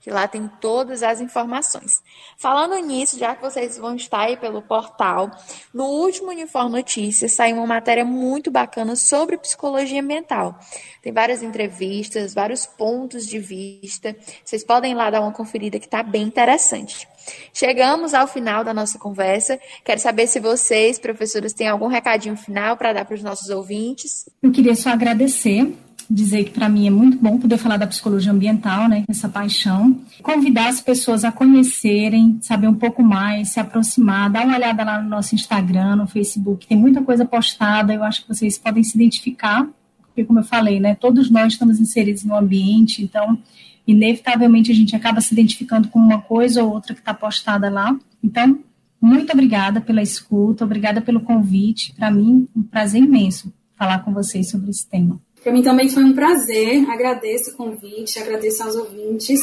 que 0.00 0.08
lá 0.08 0.28
tem 0.28 0.48
todas 0.60 1.02
as 1.02 1.20
informações. 1.20 2.00
Falando 2.38 2.76
nisso, 2.76 3.18
já 3.18 3.34
que 3.34 3.42
vocês 3.42 3.76
vão 3.76 3.96
estar 3.96 4.20
aí 4.20 4.36
pelo 4.36 4.62
portal, 4.62 5.32
no 5.74 5.84
último 5.84 6.30
Unifor 6.30 6.68
Notícias 6.68 7.34
saiu 7.34 7.56
uma 7.56 7.66
matéria 7.66 8.04
muito 8.04 8.52
bacana 8.52 8.94
sobre 8.94 9.36
psicologia 9.36 10.00
ambiental. 10.00 10.56
Tem 11.02 11.12
várias 11.12 11.42
entrevistas, 11.42 12.34
vários 12.34 12.64
pontos 12.66 13.26
de 13.26 13.40
vista. 13.40 14.14
Vocês 14.44 14.62
podem 14.62 14.92
ir 14.92 14.94
lá 14.94 15.10
dar 15.10 15.22
uma 15.22 15.32
conferida 15.32 15.80
que 15.80 15.88
tá 15.88 16.04
bem 16.04 16.22
interessante. 16.22 17.08
Chegamos 17.52 18.14
ao 18.14 18.26
final 18.26 18.64
da 18.64 18.72
nossa 18.72 18.98
conversa. 18.98 19.58
Quero 19.84 20.00
saber 20.00 20.26
se 20.26 20.40
vocês, 20.40 20.98
professoras, 20.98 21.52
têm 21.52 21.68
algum 21.68 21.86
recadinho 21.86 22.36
final 22.36 22.76
para 22.76 22.92
dar 22.92 23.04
para 23.04 23.14
os 23.14 23.22
nossos 23.22 23.48
ouvintes. 23.50 24.28
Eu 24.42 24.50
queria 24.50 24.74
só 24.74 24.90
agradecer 24.90 25.72
dizer 26.12 26.44
que 26.44 26.50
para 26.50 26.68
mim 26.68 26.86
é 26.86 26.90
muito 26.90 27.16
bom 27.16 27.38
poder 27.38 27.56
falar 27.56 27.76
da 27.76 27.86
psicologia 27.86 28.32
ambiental, 28.32 28.88
né, 28.88 29.04
essa 29.08 29.28
paixão, 29.28 29.98
convidar 30.22 30.68
as 30.68 30.80
pessoas 30.80 31.24
a 31.24 31.32
conhecerem, 31.32 32.38
saber 32.42 32.68
um 32.68 32.74
pouco 32.74 33.02
mais, 33.02 33.50
se 33.50 33.60
aproximar, 33.60 34.30
dar 34.30 34.44
uma 34.44 34.56
olhada 34.56 34.84
lá 34.84 35.00
no 35.00 35.08
nosso 35.08 35.34
Instagram, 35.34 35.96
no 35.96 36.06
Facebook, 36.06 36.66
tem 36.66 36.76
muita 36.76 37.02
coisa 37.02 37.24
postada, 37.24 37.94
eu 37.94 38.02
acho 38.02 38.22
que 38.22 38.28
vocês 38.28 38.58
podem 38.58 38.84
se 38.84 38.96
identificar, 38.96 39.66
porque 40.12 40.24
como 40.24 40.40
eu 40.40 40.44
falei, 40.44 40.78
né, 40.78 40.94
todos 40.94 41.30
nós 41.30 41.54
estamos 41.54 41.80
inseridos 41.80 42.22
no 42.22 42.36
ambiente, 42.36 43.02
então 43.02 43.38
inevitavelmente 43.86 44.70
a 44.70 44.74
gente 44.74 44.94
acaba 44.94 45.20
se 45.20 45.32
identificando 45.32 45.88
com 45.88 45.98
uma 45.98 46.20
coisa 46.20 46.62
ou 46.62 46.70
outra 46.70 46.94
que 46.94 47.00
está 47.00 47.14
postada 47.14 47.70
lá. 47.70 47.98
Então, 48.22 48.60
muito 49.00 49.32
obrigada 49.32 49.80
pela 49.80 50.02
escuta, 50.02 50.64
obrigada 50.64 51.00
pelo 51.00 51.20
convite. 51.20 51.92
Para 51.94 52.10
mim, 52.10 52.46
um 52.54 52.62
prazer 52.62 53.02
imenso 53.02 53.52
falar 53.76 54.04
com 54.04 54.12
vocês 54.12 54.50
sobre 54.50 54.70
esse 54.70 54.86
tema. 54.86 55.20
Para 55.42 55.52
mim 55.52 55.62
também 55.62 55.88
foi 55.88 56.04
um 56.04 56.12
prazer. 56.12 56.88
Agradeço 56.88 57.50
o 57.50 57.56
convite, 57.56 58.18
agradeço 58.18 58.62
aos 58.62 58.76
ouvintes 58.76 59.40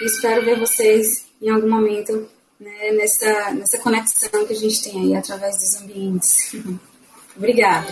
e 0.00 0.04
espero 0.04 0.44
ver 0.44 0.60
vocês 0.60 1.26
em 1.42 1.48
algum 1.48 1.68
momento 1.68 2.28
né, 2.60 2.92
nessa, 2.92 3.50
nessa 3.52 3.78
conexão 3.78 4.46
que 4.46 4.52
a 4.52 4.56
gente 4.56 4.82
tem 4.82 5.00
aí 5.00 5.16
através 5.16 5.56
dos 5.56 5.82
ambientes. 5.82 6.54
Obrigada. 7.36 7.90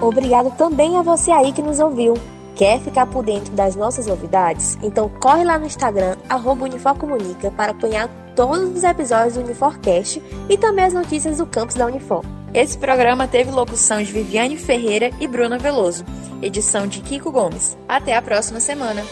Obrigada 0.00 0.50
também 0.50 0.96
a 0.96 1.02
você 1.02 1.30
aí 1.30 1.52
que 1.52 1.62
nos 1.62 1.80
ouviu. 1.80 2.14
Quer 2.54 2.80
ficar 2.80 3.06
por 3.06 3.24
dentro 3.24 3.52
das 3.52 3.76
nossas 3.76 4.06
novidades? 4.06 4.78
Então 4.82 5.10
corre 5.20 5.44
lá 5.44 5.58
no 5.58 5.66
Instagram, 5.66 6.16
arroba 6.28 6.64
Uniforcomunica, 6.64 7.50
para 7.50 7.72
apanhar 7.72 8.08
todos 8.34 8.74
os 8.74 8.82
episódios 8.82 9.34
do 9.34 9.40
Uniforcast 9.40 10.22
e 10.48 10.56
também 10.56 10.84
as 10.84 10.94
notícias 10.94 11.38
do 11.38 11.46
campus 11.46 11.74
da 11.74 11.86
Unifor. 11.86 12.24
Esse 12.54 12.78
programa 12.78 13.28
teve 13.28 13.50
locução 13.50 14.02
de 14.02 14.10
Viviane 14.10 14.56
Ferreira 14.56 15.10
e 15.20 15.26
Bruna 15.26 15.58
Veloso, 15.58 16.04
edição 16.40 16.86
de 16.86 17.00
Kiko 17.00 17.30
Gomes. 17.30 17.76
Até 17.86 18.16
a 18.16 18.22
próxima 18.22 18.60
semana. 18.60 19.02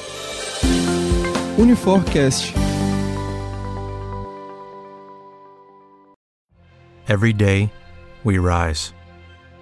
Uniforcast. 1.59 2.55
Every 7.07 7.35
day, 7.35 7.71
we 8.25 8.39
rise, 8.39 8.95